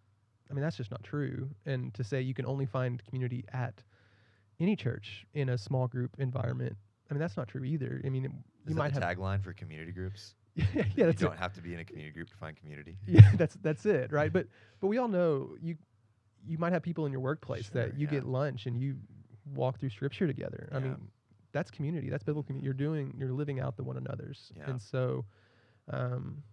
I 0.54 0.56
mean 0.56 0.62
that's 0.62 0.78
just 0.78 0.92
not 0.92 1.04
true. 1.04 1.50
And 1.66 1.92
to 1.96 2.04
say 2.04 2.22
you 2.22 2.36
can 2.36 2.46
only 2.46 2.68
find 2.68 3.04
community 3.06 3.44
at 3.52 3.84
any 4.60 4.76
church 4.76 5.26
in 5.34 5.50
a 5.50 5.58
small 5.58 5.88
group 5.88 6.16
environment, 6.20 6.78
I 7.10 7.13
mean 7.16 7.20
that's 7.20 7.36
not 7.36 7.48
true 7.48 7.63
either. 7.63 8.00
I 8.06 8.10
mean, 8.10 8.26
it, 8.26 8.32
you 8.68 8.76
might 8.76 8.92
have 8.92 9.02
tagline 9.02 9.44
for 9.44 9.52
community 9.54 9.92
groups? 9.92 10.36
yeah, 10.56 10.66
you 10.96 11.06
that's 11.06 11.20
it. 11.20 11.26
don't 11.26 11.39
have 11.39 11.54
to 11.54 11.62
be 11.62 11.74
in 11.74 11.80
a 11.80 11.84
community 11.84 12.13
group 12.13 12.30
to 12.30 12.38
find 12.38 12.56
community. 12.56 12.98
Yeah, 13.08 13.32
that's 13.36 13.56
that's 13.63 13.84
it, 13.88 14.12
right? 14.12 14.32
But 14.32 14.46
but 14.80 14.88
we 14.88 15.00
all 15.00 15.08
know 15.08 15.56
you 15.60 15.76
you 16.46 16.60
might 16.60 16.72
have 16.72 16.84
people 16.84 17.08
in 17.08 17.12
your 17.12 17.22
workplace 17.22 17.72
Sure, 17.72 17.82
that 17.82 17.98
you 17.98 18.06
yeah. 18.06 18.12
get 18.12 18.26
lunch 18.26 18.68
and 18.68 18.78
you 18.78 18.98
walk 19.56 19.80
through 19.80 19.89
scripture 19.89 20.28
together. 20.28 20.70
I 20.72 20.78
mean, 20.78 20.98
that's 21.52 21.72
community. 21.72 22.12
That's 22.12 22.24
biblical 22.24 22.44
community. 22.44 22.66
You're 22.66 22.76
doing 22.76 23.16
you're 23.18 23.32
living 23.32 23.60
out 23.60 23.76
the 23.76 23.84
one 23.84 23.98
another's. 23.98 24.52
Yeah. 24.56 24.70
And 24.70 24.80
so 24.80 25.26
um 25.89 26.44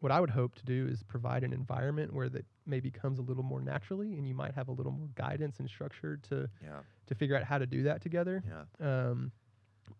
what 0.00 0.12
I 0.12 0.20
would 0.20 0.30
hope 0.30 0.54
to 0.56 0.64
do 0.64 0.86
is 0.90 1.02
provide 1.02 1.42
an 1.42 1.52
environment 1.52 2.12
where 2.12 2.28
that 2.28 2.44
maybe 2.66 2.90
comes 2.90 3.18
a 3.18 3.22
little 3.22 3.42
more 3.42 3.60
naturally 3.60 4.14
and 4.18 4.26
you 4.28 4.34
might 4.34 4.54
have 4.54 4.68
a 4.68 4.72
little 4.72 4.92
more 4.92 5.08
guidance 5.14 5.58
and 5.58 5.68
structure 5.68 6.16
to 6.28 6.48
Yeah. 6.62 6.80
to 7.06 7.14
figure 7.14 7.36
out 7.36 7.44
how 7.44 7.58
to 7.58 7.66
do 7.66 7.82
that 7.84 8.00
together. 8.02 8.42
Yeah. 8.46 8.64
Um 9.10 9.32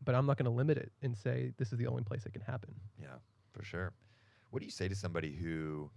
but 0.05 0.15
I'm 0.17 0.27
not 0.27 0.37
going 0.37 0.47
to 0.47 0.57
limit 0.57 0.79
it 0.79 0.91
and 1.01 1.17
say 1.17 1.53
this 1.59 1.73
is 1.73 1.79
the 1.79 1.87
only 1.87 2.03
place 2.03 2.27
it 2.27 2.33
can 2.33 2.43
happen. 2.43 2.75
Yeah, 3.01 3.19
for 3.53 3.63
sure. 3.63 3.93
What 4.51 4.59
do 4.61 4.67
you 4.67 4.73
say 4.73 4.89
to 4.89 4.97
somebody 4.97 5.33
who 5.37 5.91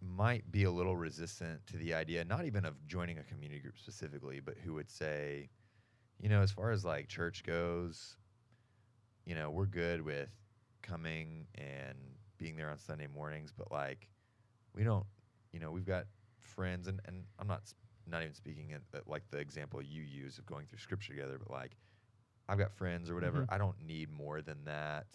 might 0.00 0.50
be 0.52 0.64
a 0.64 0.70
little 0.70 0.96
resistant 0.96 1.66
to 1.68 1.76
the 1.78 1.94
idea, 1.94 2.22
not 2.24 2.44
even 2.44 2.64
of 2.66 2.86
joining 2.86 3.18
a 3.18 3.22
community 3.22 3.60
group 3.60 3.78
specifically, 3.78 4.40
but 4.40 4.56
who 4.58 4.74
would 4.74 4.90
say, 4.90 5.48
you 6.20 6.28
know, 6.28 6.42
as 6.42 6.50
far 6.50 6.70
as 6.70 6.84
like 6.84 7.08
church 7.08 7.44
goes, 7.44 8.16
you 9.24 9.34
know, 9.34 9.50
we're 9.50 9.66
good 9.66 10.02
with 10.02 10.28
coming 10.82 11.46
and 11.54 11.96
being 12.42 12.56
there 12.56 12.70
on 12.70 12.78
Sunday 12.78 13.06
mornings, 13.06 13.52
but 13.56 13.70
like 13.72 14.08
we 14.74 14.84
don't, 14.84 15.06
you 15.52 15.60
know, 15.60 15.70
we've 15.70 15.86
got 15.86 16.06
friends 16.40 16.88
and, 16.88 17.00
and 17.06 17.24
I'm 17.38 17.46
not 17.48 17.72
not 18.06 18.22
even 18.22 18.34
speaking 18.34 18.72
at, 18.72 18.82
at 18.94 19.08
like 19.08 19.30
the 19.30 19.38
example 19.38 19.80
you 19.82 20.02
use 20.02 20.38
of 20.38 20.46
going 20.46 20.66
through 20.66 20.78
scripture 20.78 21.12
together, 21.12 21.38
but 21.38 21.50
like 21.50 21.76
I've 22.48 22.58
got 22.58 22.72
friends 22.72 23.10
or 23.10 23.14
whatever. 23.14 23.44
Mhm. 23.44 23.46
I 23.48 23.58
don't 23.58 23.80
need 23.80 24.10
more 24.10 24.42
than 24.42 24.64
that 24.64 25.06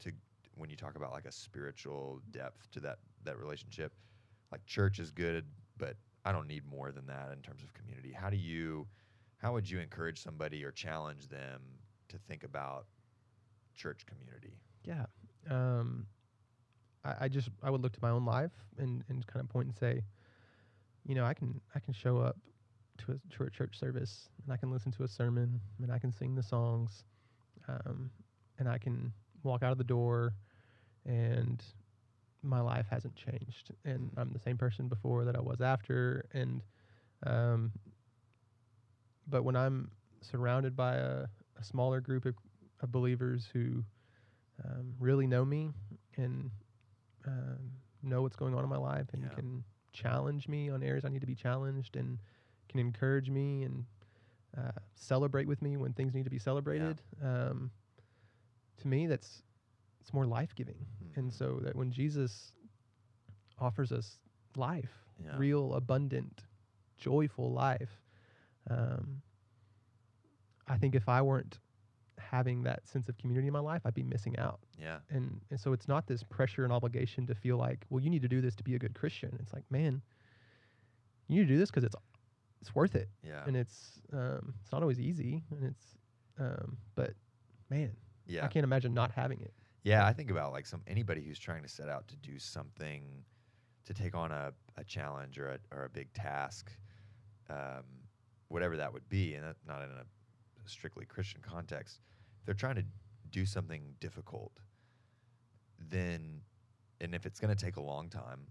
to 0.00 0.12
when 0.54 0.70
you 0.70 0.76
talk 0.76 0.96
about 0.96 1.12
like 1.12 1.26
a 1.26 1.32
spiritual 1.32 2.20
depth 2.30 2.70
to 2.72 2.80
that 2.80 3.00
that 3.24 3.38
relationship. 3.38 3.94
Like 4.52 4.66
church 4.66 4.98
is 4.98 5.10
good, 5.10 5.46
but 5.76 5.96
I 6.24 6.32
don't 6.32 6.46
need 6.48 6.64
more 6.64 6.92
than 6.92 7.06
that 7.06 7.32
in 7.32 7.42
terms 7.42 7.62
of 7.62 7.72
community. 7.74 8.12
How 8.12 8.30
do 8.30 8.36
you 8.36 8.88
how 9.38 9.52
would 9.54 9.68
you 9.68 9.80
encourage 9.80 10.20
somebody 10.22 10.64
or 10.64 10.72
challenge 10.72 11.28
them 11.28 11.80
to 12.08 12.18
think 12.18 12.44
about 12.44 12.86
church 13.74 14.06
community? 14.06 14.60
Yeah. 14.84 15.06
Um, 15.50 16.08
I, 17.04 17.14
I 17.22 17.28
just 17.28 17.48
I 17.62 17.70
would 17.70 17.82
look 17.82 17.92
to 17.92 17.98
my 18.02 18.10
own 18.10 18.24
life 18.24 18.52
and, 18.78 19.04
and 19.08 19.26
kind 19.26 19.42
of 19.44 19.48
point 19.48 19.66
and 19.66 19.76
say, 19.76 20.02
you 21.06 21.14
know, 21.14 21.24
I 21.24 21.34
can 21.34 21.60
I 21.74 21.80
can 21.80 21.94
show 21.94 22.18
up 22.18 22.36
to 22.98 23.12
a, 23.12 23.44
a 23.44 23.50
church 23.50 23.78
service 23.78 24.28
and 24.44 24.52
I 24.52 24.56
can 24.56 24.70
listen 24.70 24.92
to 24.92 25.04
a 25.04 25.08
sermon 25.08 25.60
and 25.82 25.92
I 25.92 25.98
can 25.98 26.12
sing 26.12 26.34
the 26.34 26.42
songs, 26.42 27.04
um, 27.68 28.10
and 28.58 28.68
I 28.68 28.78
can 28.78 29.12
walk 29.42 29.62
out 29.62 29.72
of 29.72 29.78
the 29.78 29.84
door, 29.84 30.34
and 31.04 31.62
my 32.42 32.60
life 32.60 32.86
hasn't 32.90 33.16
changed. 33.16 33.72
And 33.84 34.10
I'm 34.16 34.32
the 34.32 34.38
same 34.38 34.56
person 34.58 34.88
before 34.88 35.24
that 35.24 35.36
I 35.36 35.40
was 35.40 35.60
after 35.60 36.24
and 36.32 36.62
um, 37.26 37.72
but 39.26 39.42
when 39.44 39.56
I'm 39.56 39.90
surrounded 40.20 40.76
by 40.76 40.96
a, 40.96 41.24
a 41.58 41.64
smaller 41.64 42.00
group 42.00 42.26
of, 42.26 42.34
of 42.80 42.92
believers 42.92 43.48
who 43.52 43.82
um, 44.64 44.94
really 44.98 45.26
know 45.26 45.44
me 45.44 45.70
and 46.16 46.50
um, 47.26 47.58
know 48.02 48.22
what's 48.22 48.36
going 48.36 48.54
on 48.54 48.62
in 48.64 48.68
my 48.70 48.76
life 48.76 49.06
and 49.12 49.22
Yeah. 49.24 49.28
can 49.30 49.64
challenge 49.92 50.48
me 50.48 50.68
on 50.70 50.82
areas 50.82 51.04
I 51.04 51.08
need 51.08 51.20
to 51.20 51.26
be 51.26 51.34
challenged 51.34 51.96
and 51.96 52.18
can 52.68 52.80
encourage 52.80 53.30
me 53.30 53.62
and 53.62 53.84
uh, 54.56 54.72
celebrate 54.94 55.46
with 55.48 55.62
me 55.62 55.76
when 55.76 55.92
things 55.92 56.14
need 56.14 56.24
to 56.24 56.30
be 56.30 56.38
celebrated. 56.38 57.00
Um, 57.22 57.70
to 58.78 58.88
me, 58.88 59.06
that's 59.06 59.42
it's 60.00 60.12
more 60.12 60.26
life 60.26 60.54
giving, 60.54 60.84
and 61.16 61.30
Mhm. 61.30 61.32
so 61.32 61.60
that 61.62 61.74
when 61.74 61.90
Jesus 61.90 62.52
offers 63.58 63.90
us 63.92 64.20
life, 64.56 65.06
Yeah. 65.22 65.36
real, 65.38 65.74
abundant, 65.74 66.44
joyful 66.98 67.52
life, 67.52 68.02
um, 68.68 69.22
I 70.66 70.76
think 70.76 70.94
if 70.94 71.08
I 71.08 71.22
weren't 71.22 71.58
having 72.18 72.62
that 72.64 72.86
sense 72.86 73.08
of 73.08 73.16
community 73.18 73.46
in 73.48 73.52
my 73.52 73.60
life, 73.60 73.82
I'd 73.84 73.94
be 73.94 74.02
missing 74.02 74.38
out. 74.38 74.60
Yeah. 74.80 74.98
And 75.10 75.40
and 75.50 75.58
so 75.60 75.72
it's 75.72 75.88
not 75.88 76.06
this 76.06 76.22
pressure 76.22 76.64
and 76.64 76.72
obligation 76.72 77.26
to 77.26 77.34
feel 77.34 77.56
like, 77.56 77.84
well, 77.90 78.02
you 78.02 78.10
need 78.10 78.22
to 78.22 78.28
do 78.28 78.40
this 78.40 78.54
to 78.56 78.64
be 78.64 78.74
a 78.74 78.78
good 78.78 78.94
Christian. 78.94 79.36
It's 79.40 79.52
like, 79.52 79.64
man, 79.70 80.02
you 81.28 81.36
need 81.40 81.48
to 81.48 81.54
do 81.54 81.58
this 81.58 81.70
because 81.70 81.84
it's 81.84 81.96
it's 82.60 82.74
worth 82.74 82.94
it, 82.94 83.08
Yeah. 83.22 83.42
and 83.46 83.56
it's 83.56 84.00
um, 84.12 84.54
it's 84.62 84.72
not 84.72 84.80
always 84.82 84.98
easy, 85.00 85.42
and 85.50 85.64
it's 85.64 85.84
um, 86.38 86.78
but 86.94 87.12
man, 87.70 87.92
yeah. 88.26 88.44
I 88.44 88.48
can't 88.48 88.64
imagine 88.64 88.94
not 88.94 89.10
having 89.10 89.40
it. 89.40 89.52
Yeah, 89.82 90.06
I 90.06 90.14
think 90.14 90.30
about 90.30 90.52
like 90.52 90.66
some 90.66 90.82
anybody 90.86 91.22
who's 91.22 91.38
trying 91.38 91.62
to 91.62 91.68
set 91.68 91.88
out 91.90 92.08
to 92.08 92.16
do 92.16 92.38
something, 92.38 93.02
to 93.84 93.92
take 93.92 94.14
on 94.14 94.32
a, 94.32 94.52
a 94.78 94.84
challenge 94.84 95.38
or 95.38 95.48
a 95.48 95.58
or 95.76 95.84
a 95.84 95.88
big 95.90 96.10
task, 96.14 96.72
um, 97.50 97.84
whatever 98.48 98.78
that 98.78 98.92
would 98.94 99.06
be, 99.10 99.34
and 99.34 99.44
that, 99.44 99.56
not 99.66 99.82
in 99.82 99.90
a 99.90 100.04
strictly 100.66 101.04
Christian 101.04 101.40
context. 101.42 102.00
If 102.40 102.46
they're 102.46 102.54
trying 102.54 102.76
to 102.76 102.84
do 103.30 103.46
something 103.46 103.94
difficult, 104.00 104.52
then, 105.78 106.42
and 107.00 107.14
if 107.14 107.26
it's 107.26 107.40
going 107.40 107.54
to 107.54 107.64
take 107.64 107.76
a 107.76 107.82
long 107.82 108.08
time, 108.08 108.46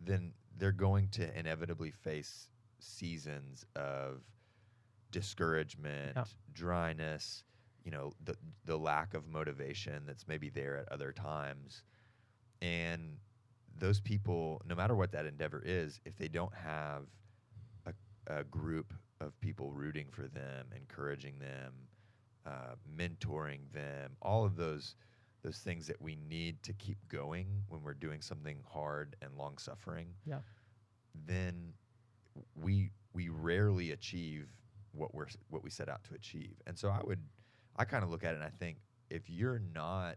then 0.00 0.32
they're 0.56 0.72
going 0.72 1.08
to 1.08 1.38
inevitably 1.38 1.90
face 1.90 2.48
seasons 2.78 3.64
of 3.76 4.22
discouragement, 5.10 6.16
Yeah. 6.16 6.24
dryness, 6.52 7.44
you 7.84 7.90
know, 7.90 8.12
the 8.22 8.36
the 8.64 8.76
lack 8.78 9.14
of 9.14 9.26
motivation 9.28 10.04
that's 10.06 10.26
maybe 10.26 10.48
there 10.48 10.76
at 10.78 10.88
other 10.90 11.12
times. 11.12 11.82
And 12.62 13.18
those 13.76 14.00
people, 14.00 14.62
no 14.64 14.74
matter 14.74 14.94
what 14.94 15.12
that 15.12 15.26
endeavor 15.26 15.62
is, 15.64 16.00
if 16.04 16.16
they 16.16 16.28
don't 16.28 16.54
have 16.54 17.04
a, 17.86 17.92
a 18.26 18.44
group 18.44 18.94
of 19.24 19.38
people 19.40 19.72
rooting 19.72 20.06
for 20.10 20.28
them, 20.28 20.66
encouraging 20.76 21.38
them, 21.38 21.72
uh, 22.46 22.74
mentoring 22.96 23.60
them, 23.72 24.12
all 24.22 24.44
of 24.44 24.56
those 24.56 24.94
those 25.42 25.58
things 25.58 25.86
that 25.86 26.00
we 26.00 26.16
need 26.28 26.62
to 26.62 26.72
keep 26.72 26.96
going 27.08 27.46
when 27.68 27.82
we're 27.82 27.92
doing 27.92 28.22
something 28.22 28.56
hard 28.66 29.14
and 29.20 29.36
long 29.36 29.58
suffering, 29.58 30.08
Yeah. 30.24 30.40
then 31.26 31.74
we 32.54 32.90
we 33.12 33.28
rarely 33.28 33.90
achieve 33.92 34.48
what 34.92 35.14
we're 35.14 35.26
what 35.50 35.62
we 35.62 35.70
set 35.70 35.88
out 35.88 36.02
to 36.04 36.14
achieve. 36.14 36.54
And 36.66 36.78
so 36.78 36.88
I 36.88 37.00
would 37.04 37.20
I 37.76 37.84
kind 37.84 38.04
of 38.04 38.10
look 38.10 38.24
at 38.24 38.32
it 38.32 38.36
and 38.36 38.44
I 38.44 38.48
think 38.50 38.78
if 39.10 39.28
you're 39.28 39.58
not 39.58 40.16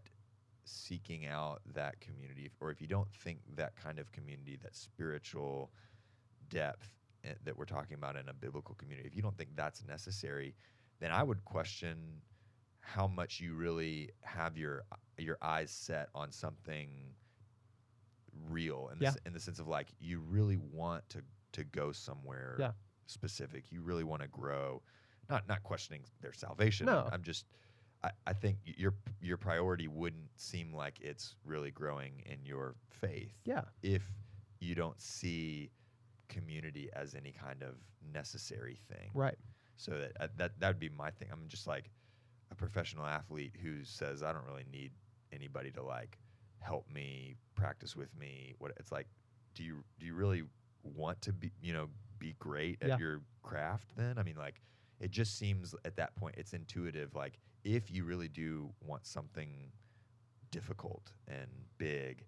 seeking 0.63 1.25
out 1.25 1.61
that 1.73 1.99
community 1.99 2.49
or 2.59 2.71
if 2.71 2.81
you 2.81 2.87
don't 2.87 3.11
think 3.13 3.39
that 3.55 3.75
kind 3.75 3.99
of 3.99 4.11
community, 4.11 4.57
that 4.63 4.75
spiritual 4.75 5.71
depth 6.49 6.89
Eh, 7.23 7.33
that 7.43 7.57
we're 7.57 7.65
talking 7.65 7.95
about 7.95 8.15
in 8.15 8.29
a 8.29 8.33
biblical 8.33 8.75
community, 8.75 9.07
if 9.07 9.15
you 9.15 9.21
don't 9.21 9.37
think 9.37 9.49
that's 9.55 9.83
necessary, 9.85 10.53
then 10.99 11.11
I 11.11 11.23
would 11.23 11.43
question 11.45 12.21
how 12.81 13.07
much 13.07 13.39
you 13.39 13.53
really 13.55 14.11
have 14.21 14.57
your 14.57 14.83
your 15.17 15.37
eyes 15.41 15.71
set 15.71 16.09
on 16.15 16.31
something 16.31 17.15
real 18.49 18.89
in 18.91 18.99
the, 18.99 19.05
Yeah. 19.05 19.13
in 19.25 19.33
the 19.33 19.39
sense 19.39 19.59
of 19.59 19.67
like 19.67 19.87
you 19.99 20.19
really 20.19 20.57
want 20.57 21.07
to 21.09 21.23
to 21.53 21.63
go 21.63 21.91
somewhere 21.91 22.55
Yeah. 22.59 22.73
specific. 23.07 23.71
You 23.71 23.81
really 23.81 24.03
want 24.03 24.21
to 24.21 24.27
grow, 24.27 24.83
not 25.29 25.47
not 25.47 25.63
questioning 25.63 26.03
their 26.21 26.33
salvation. 26.33 26.85
No. 26.85 27.09
I'm 27.11 27.23
just. 27.23 27.45
I, 28.03 28.11
I 28.27 28.33
think 28.33 28.59
your 28.63 28.93
your 29.21 29.37
priority 29.37 29.87
wouldn't 29.87 30.29
seem 30.39 30.71
like 30.71 30.99
it's 31.01 31.35
really 31.43 31.71
growing 31.71 32.19
in 32.27 32.45
your 32.45 32.75
faith 32.89 33.33
Yeah. 33.43 33.63
if 33.81 34.03
you 34.59 34.75
don't 34.75 35.01
see 35.01 35.71
community 36.29 36.89
as 36.93 37.15
any 37.15 37.31
kind 37.31 37.63
of 37.63 37.75
necessary 38.13 38.79
thing. 38.89 39.11
Right. 39.13 39.37
So 39.77 39.91
that 39.91 40.11
uh, 40.19 40.27
that 40.37 40.59
that 40.59 40.67
would 40.69 40.79
be 40.79 40.89
my 40.89 41.11
thing. 41.11 41.29
I'm 41.31 41.47
just 41.47 41.67
like 41.67 41.91
a 42.51 42.55
professional 42.55 43.05
athlete 43.05 43.53
who 43.61 43.83
says 43.83 44.23
I 44.23 44.33
don't 44.33 44.45
really 44.45 44.65
need 44.71 44.91
anybody 45.31 45.71
to 45.71 45.83
like 45.83 46.17
help 46.59 46.89
me 46.91 47.35
practice 47.55 47.95
with 47.95 48.09
me. 48.17 48.55
What 48.59 48.71
it's 48.77 48.91
like, 48.91 49.07
do 49.53 49.63
you 49.63 49.83
do 49.99 50.05
you 50.05 50.13
really 50.15 50.43
want 50.83 51.21
to 51.21 51.33
be 51.33 51.51
you 51.61 51.73
know 51.73 51.89
be 52.19 52.35
great 52.39 52.81
at 52.81 52.87
Yeah. 52.89 52.97
your 52.97 53.21
craft? 53.43 53.91
Then 53.95 54.17
I 54.17 54.23
mean 54.23 54.37
like 54.37 54.61
it 54.99 55.11
just 55.11 55.37
seems 55.37 55.75
at 55.85 55.95
that 55.97 56.15
point 56.15 56.35
it's 56.37 56.53
intuitive. 56.53 57.13
Like 57.13 57.39
if 57.63 57.91
you 57.91 58.03
really 58.03 58.29
do 58.29 58.71
want 58.85 59.05
something 59.05 59.71
difficult 60.51 61.11
and 61.27 61.47
big, 61.77 62.25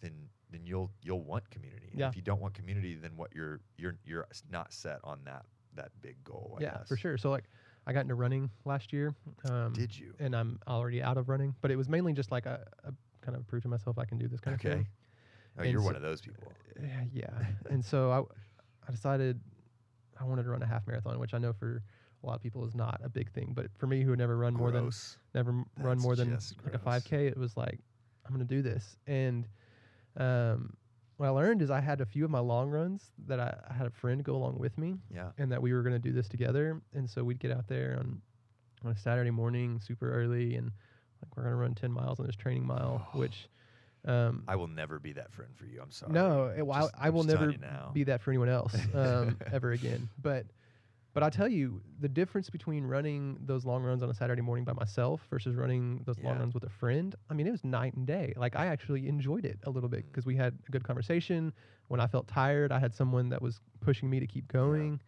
then 0.00 0.28
then 0.50 0.60
you'll 0.64 0.90
you'll 1.02 1.22
want 1.22 1.48
community. 1.50 1.88
And 1.90 2.00
Yeah. 2.00 2.08
If 2.08 2.16
you 2.16 2.22
don't 2.22 2.40
want 2.40 2.54
community, 2.54 2.94
then 2.94 3.12
what 3.16 3.30
you're 3.34 3.60
you're 3.76 3.96
you're 4.04 4.26
not 4.50 4.72
set 4.72 4.98
on 5.04 5.20
that 5.24 5.44
that 5.74 5.90
big 6.02 6.22
goal. 6.24 6.56
I 6.58 6.62
yeah, 6.62 6.78
guess. 6.78 6.88
for 6.88 6.96
sure. 6.96 7.16
So 7.16 7.30
like, 7.30 7.44
I 7.86 7.92
got 7.92 8.00
into 8.00 8.14
running 8.16 8.50
last 8.64 8.92
year. 8.92 9.14
Um, 9.48 9.72
Did 9.72 9.96
you? 9.96 10.14
and 10.18 10.34
I'm 10.34 10.58
already 10.66 11.02
out 11.02 11.16
of 11.16 11.28
running, 11.28 11.54
but 11.60 11.70
it 11.70 11.76
was 11.76 11.88
mainly 11.88 12.12
just 12.12 12.30
like 12.32 12.46
a, 12.46 12.66
a 12.84 12.92
kind 13.20 13.36
of 13.36 13.46
prove 13.46 13.62
to 13.62 13.68
myself 13.68 13.96
I 13.98 14.04
can 14.04 14.18
do 14.18 14.26
this 14.28 14.40
kind 14.40 14.54
of 14.54 14.60
Okay. 14.60 14.76
thing. 14.78 14.88
Oh, 15.58 15.62
And 15.62 15.70
you're 15.70 15.80
so- 15.80 15.86
one 15.86 15.96
of 15.96 16.02
those 16.02 16.20
people. 16.20 16.52
Uh, 16.78 16.82
Yeah. 17.12 17.28
and 17.70 17.84
so 17.84 18.10
I, 18.10 18.18
I 18.88 18.90
decided 18.90 19.40
I 20.20 20.24
wanted 20.24 20.42
to 20.44 20.50
run 20.50 20.62
a 20.62 20.66
half 20.66 20.86
marathon, 20.86 21.18
which 21.20 21.32
I 21.34 21.38
know 21.38 21.52
for 21.52 21.82
a 22.22 22.26
lot 22.26 22.34
of 22.34 22.42
people 22.42 22.66
is 22.66 22.74
not 22.74 23.00
a 23.04 23.08
big 23.08 23.30
thing, 23.32 23.52
but 23.54 23.66
for 23.78 23.86
me 23.86 24.02
who 24.02 24.10
had 24.10 24.18
never 24.18 24.36
run 24.36 24.52
more 24.54 24.70
than 24.72 24.90
never 25.34 25.50
m- 25.50 25.66
run 25.78 25.98
more 25.98 26.14
than 26.16 26.32
like 26.64 26.74
a 26.74 26.78
5k, 26.78 27.12
it 27.28 27.36
was 27.38 27.56
like 27.56 27.78
I'm 28.26 28.34
going 28.34 28.46
to 28.46 28.54
do 28.54 28.60
this. 28.60 28.96
And 29.06 29.48
um 30.16 30.74
what 31.16 31.26
I 31.26 31.30
learned 31.30 31.60
is 31.60 31.70
I 31.70 31.80
had 31.80 32.00
a 32.00 32.06
few 32.06 32.24
of 32.24 32.30
my 32.30 32.38
long 32.38 32.70
runs 32.70 33.10
that 33.26 33.38
I, 33.38 33.54
I 33.68 33.74
had 33.74 33.86
a 33.86 33.90
friend 33.90 34.24
go 34.24 34.34
along 34.36 34.58
with 34.58 34.78
me 34.78 34.96
Yeah. 35.14 35.32
and 35.36 35.52
that 35.52 35.60
we 35.60 35.74
were 35.74 35.82
going 35.82 35.92
to 35.92 35.98
do 35.98 36.12
this 36.12 36.28
together. 36.30 36.80
And 36.94 37.10
so 37.10 37.22
we'd 37.22 37.38
get 37.38 37.50
out 37.50 37.68
there 37.68 37.96
on 38.00 38.22
on 38.82 38.92
a 38.92 38.96
Saturday 38.96 39.30
morning, 39.30 39.80
super 39.86 40.10
early, 40.10 40.54
and 40.56 40.70
like 41.22 41.36
we're 41.36 41.42
going 41.42 41.52
to 41.52 41.56
run 41.60 41.74
10 41.74 41.92
miles 41.92 42.18
on 42.20 42.24
this 42.26 42.36
training 42.36 42.66
mile, 42.66 43.06
which 43.12 43.50
um, 44.06 44.44
I 44.48 44.56
will 44.56 44.66
never 44.68 44.98
be 44.98 45.12
that 45.12 45.30
friend 45.34 45.50
for 45.54 45.66
you. 45.66 45.82
I'm 45.82 45.90
sorry. 45.90 46.12
no, 46.14 46.54
it, 46.56 46.66
well, 46.66 46.80
Just- 46.88 46.94
I, 46.98 47.08
I 47.08 47.10
will 47.10 47.24
never 47.24 47.52
be 47.92 48.04
that 48.04 48.22
for 48.22 48.30
anyone 48.30 48.48
else 48.48 48.74
um, 48.94 49.36
ever 49.52 49.72
again. 49.72 50.08
But 50.22 50.46
but 51.12 51.22
I 51.22 51.30
tell 51.30 51.48
you, 51.48 51.80
the 52.00 52.08
difference 52.08 52.48
between 52.50 52.84
running 52.84 53.38
those 53.44 53.64
long 53.64 53.82
runs 53.82 54.02
on 54.02 54.10
a 54.10 54.14
Saturday 54.14 54.42
morning 54.42 54.64
by 54.64 54.72
myself 54.72 55.20
versus 55.30 55.56
running 55.56 56.02
those 56.06 56.18
long 56.20 56.38
runs 56.38 56.54
with 56.54 56.64
a 56.64 56.68
friend, 56.68 57.14
I 57.28 57.34
mean, 57.34 57.46
it 57.46 57.50
was 57.50 57.64
night 57.64 57.94
and 57.94 58.06
day. 58.06 58.32
Like 58.36 58.54
I 58.56 58.66
actually 58.66 59.08
enjoyed 59.08 59.44
it 59.44 59.58
a 59.64 59.70
little 59.70 59.88
bit 59.88 60.04
Mm. 60.04 60.06
because 60.08 60.24
we 60.26 60.36
had 60.36 60.56
a 60.68 60.70
good 60.70 60.84
conversation. 60.84 61.52
When 61.88 62.00
I 62.00 62.06
felt 62.06 62.28
tired, 62.28 62.70
I 62.72 62.78
had 62.78 62.94
someone 62.94 63.28
that 63.30 63.42
was 63.42 63.60
pushing 63.80 64.08
me 64.08 64.20
to 64.20 64.26
keep 64.26 64.46
going. 64.48 65.00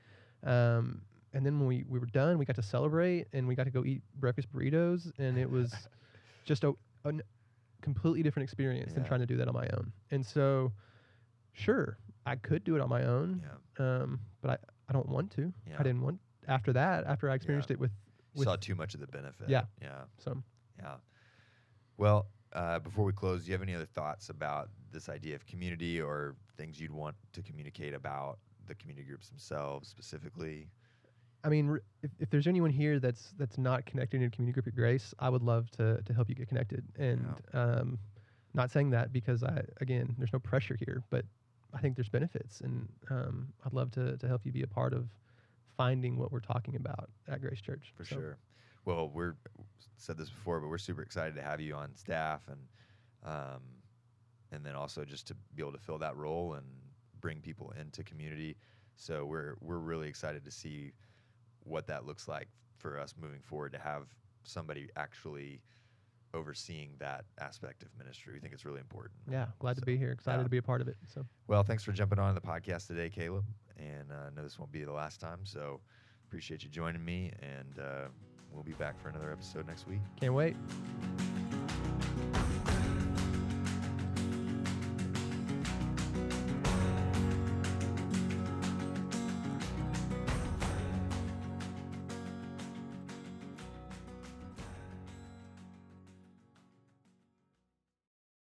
Um, 0.45 1.03
and 1.33 1.47
then 1.47 1.59
when 1.59 1.69
we, 1.69 1.85
we 1.89 1.99
were 1.99 2.07
done, 2.07 2.37
we 2.37 2.45
got 2.45 2.57
to 2.57 2.63
celebrate 2.63 3.27
and 3.33 3.47
we 3.47 3.55
got 3.55 3.65
to 3.65 3.71
go 3.71 3.85
eat 3.85 4.03
breakfast 4.19 4.53
burritos, 4.53 5.11
and 5.19 5.39
it 5.39 5.49
was 5.51 5.73
just 6.45 6.65
a, 6.65 6.75
a 7.05 7.13
completely 7.81 8.23
different 8.23 8.45
experience 8.45 8.93
than 8.93 9.05
trying 9.05 9.21
to 9.21 9.27
do 9.27 9.37
that 9.37 9.49
on 9.49 9.55
my 9.55 9.69
own. 9.77 9.93
And 10.11 10.27
so, 10.27 10.73
sure, 11.53 11.97
I 12.27 12.37
could 12.37 12.65
do 12.65 12.75
it 12.75 12.81
on 12.81 12.89
my 12.89 13.05
own, 13.05 13.43
Yeah. 13.79 14.03
um, 14.03 14.21
but 14.43 14.51
I, 14.51 14.57
I 14.93 14.95
don't 14.95 15.09
want 15.09 15.31
to. 15.33 15.53
Yeah. 15.67 15.77
I 15.79 15.83
didn't 15.83 16.03
want 16.03 16.21
after 16.47 16.73
that. 16.75 17.07
After 17.07 17.31
I 17.31 17.35
experienced 17.35 17.71
it 17.71 17.81
with 17.81 17.93
You 18.35 18.41
with 18.41 18.47
saw 18.47 18.57
too 18.57 18.75
much 18.75 18.93
of 18.93 19.01
the 19.01 19.07
benefit. 19.07 19.49
Yeah. 19.49 19.63
Yeah. 19.81 20.03
some. 20.19 20.45
Yeah. 20.79 20.97
Well, 21.97 22.27
uh, 22.53 22.79
before 22.81 23.05
we 23.07 23.13
close, 23.13 23.45
do 23.45 23.47
you 23.49 23.55
have 23.55 23.63
any 23.63 23.75
other 23.75 23.87
thoughts 23.87 24.29
about 24.29 24.69
this 24.91 25.09
idea 25.09 25.35
of 25.35 25.47
community 25.47 25.99
or 26.01 26.35
things 26.59 26.79
you'd 26.79 26.93
want 26.93 27.17
to 27.33 27.43
communicate 27.43 27.95
about 27.95 28.39
the 28.67 28.75
community 28.75 29.07
groups 29.07 29.29
themselves 29.31 29.89
specifically? 29.89 30.69
I 31.43 31.49
mean, 31.49 31.71
r- 31.71 31.83
if, 32.03 32.11
if 32.19 32.29
there's 32.29 32.47
anyone 32.47 32.71
here 32.71 32.99
that's 32.99 33.33
that's 33.39 33.57
not 33.57 33.87
connected 33.87 34.21
in 34.21 34.27
a 34.27 34.31
community 34.31 34.53
group 34.53 34.67
at 34.67 34.75
Grace, 34.75 35.15
I 35.19 35.31
would 35.31 35.43
love 35.43 35.71
to 35.73 36.03
to 36.03 36.13
help 36.13 36.29
you 36.29 36.35
get 36.35 36.49
connected. 36.49 36.85
And 36.99 37.27
um, 37.55 37.99
not 38.53 38.71
saying 38.71 38.91
that 38.91 39.11
because 39.11 39.43
I 39.43 39.63
again, 39.81 40.15
there's 40.19 40.35
no 40.35 40.39
pressure 40.39 40.77
here, 40.79 41.03
but 41.09 41.25
I 41.75 41.81
think 41.81 41.97
there's 41.97 42.09
benefits, 42.09 42.61
and 42.61 42.89
um, 43.11 43.49
I'd 43.65 43.73
love 43.73 43.91
to 43.93 44.17
to 44.19 44.29
help 44.29 44.45
you 44.45 44.53
be 44.53 44.63
a 44.63 44.67
part 44.67 44.93
of 44.93 45.09
finding 45.77 46.19
what 46.19 46.31
we're 46.33 46.41
talking 46.41 46.77
about 46.77 47.11
at 47.29 47.41
Grace 47.41 47.61
Church. 47.61 47.93
For 47.97 48.05
So, 48.05 48.17
sure. 48.17 48.39
Well, 48.85 49.09
we're 49.09 49.37
said 49.97 50.19
this 50.19 50.29
before, 50.31 50.61
but 50.61 50.69
we're 50.69 50.79
super 50.79 51.03
excited 51.03 51.35
to 51.37 51.43
have 51.43 51.61
you 51.61 51.75
on 51.75 51.95
staff 51.95 52.43
and 52.49 52.61
um, 53.25 53.63
and 54.51 54.65
then 54.65 54.75
also 54.75 55.05
just 55.05 55.27
to 55.29 55.35
be 55.55 55.63
able 55.63 55.73
to 55.73 55.79
fill 55.79 55.99
that 55.99 56.17
role 56.17 56.55
and 56.55 56.67
bring 57.21 57.41
people 57.41 57.73
into 57.81 58.03
community. 58.05 58.57
So 58.97 59.25
we're 59.25 59.55
we're 59.61 59.79
really 59.79 60.09
excited 60.09 60.45
to 60.45 60.51
see 60.51 60.93
what 61.65 61.87
that 61.87 62.05
looks 62.05 62.29
like 62.29 62.49
for 62.77 62.99
us 62.99 63.15
moving 63.21 63.41
forward 63.41 63.73
to 63.73 63.79
have 63.79 64.09
somebody 64.45 64.89
actually 64.97 65.63
overseeing 66.35 66.91
that 66.99 67.25
aspect 67.41 67.83
of 67.83 67.89
ministry. 67.99 68.35
We 68.35 68.41
think 68.41 68.55
it's 68.55 68.65
really 68.65 68.81
important. 68.81 69.15
Yeah, 69.31 69.47
glad 69.59 69.77
to 69.77 69.83
be 69.83 69.97
here. 69.97 70.11
Excited 70.11 70.39
yeah. 70.39 70.45
to 70.45 70.49
be 70.49 70.59
a 70.59 70.63
part 70.63 70.81
of 70.81 70.89
it. 70.89 70.97
So 71.07 71.25
Well, 71.47 71.63
thanks 71.63 71.83
for 71.83 71.93
jumping 71.93 72.19
on 72.19 72.35
the 72.35 72.41
podcast 72.41 72.87
today, 72.87 73.11
Caleb. 73.11 73.45
And 73.77 74.11
uh, 74.11 74.29
I 74.31 74.35
know 74.35 74.43
this 74.43 74.59
won't 74.59 74.73
be 74.73 74.85
the 74.85 74.93
last 74.93 75.21
time, 75.21 75.41
so 75.45 75.81
appreciate 76.29 76.63
you 76.63 76.71
joining 76.71 77.05
me. 77.05 77.33
And 77.41 77.79
uh, 77.79 78.09
we'll 78.53 78.63
be 78.63 78.73
back 78.73 79.01
for 79.01 79.09
another 79.09 79.33
episode 79.33 79.67
next 79.67 79.87
week. 79.89 80.01
can't 80.21 80.35
wait. 80.35 80.57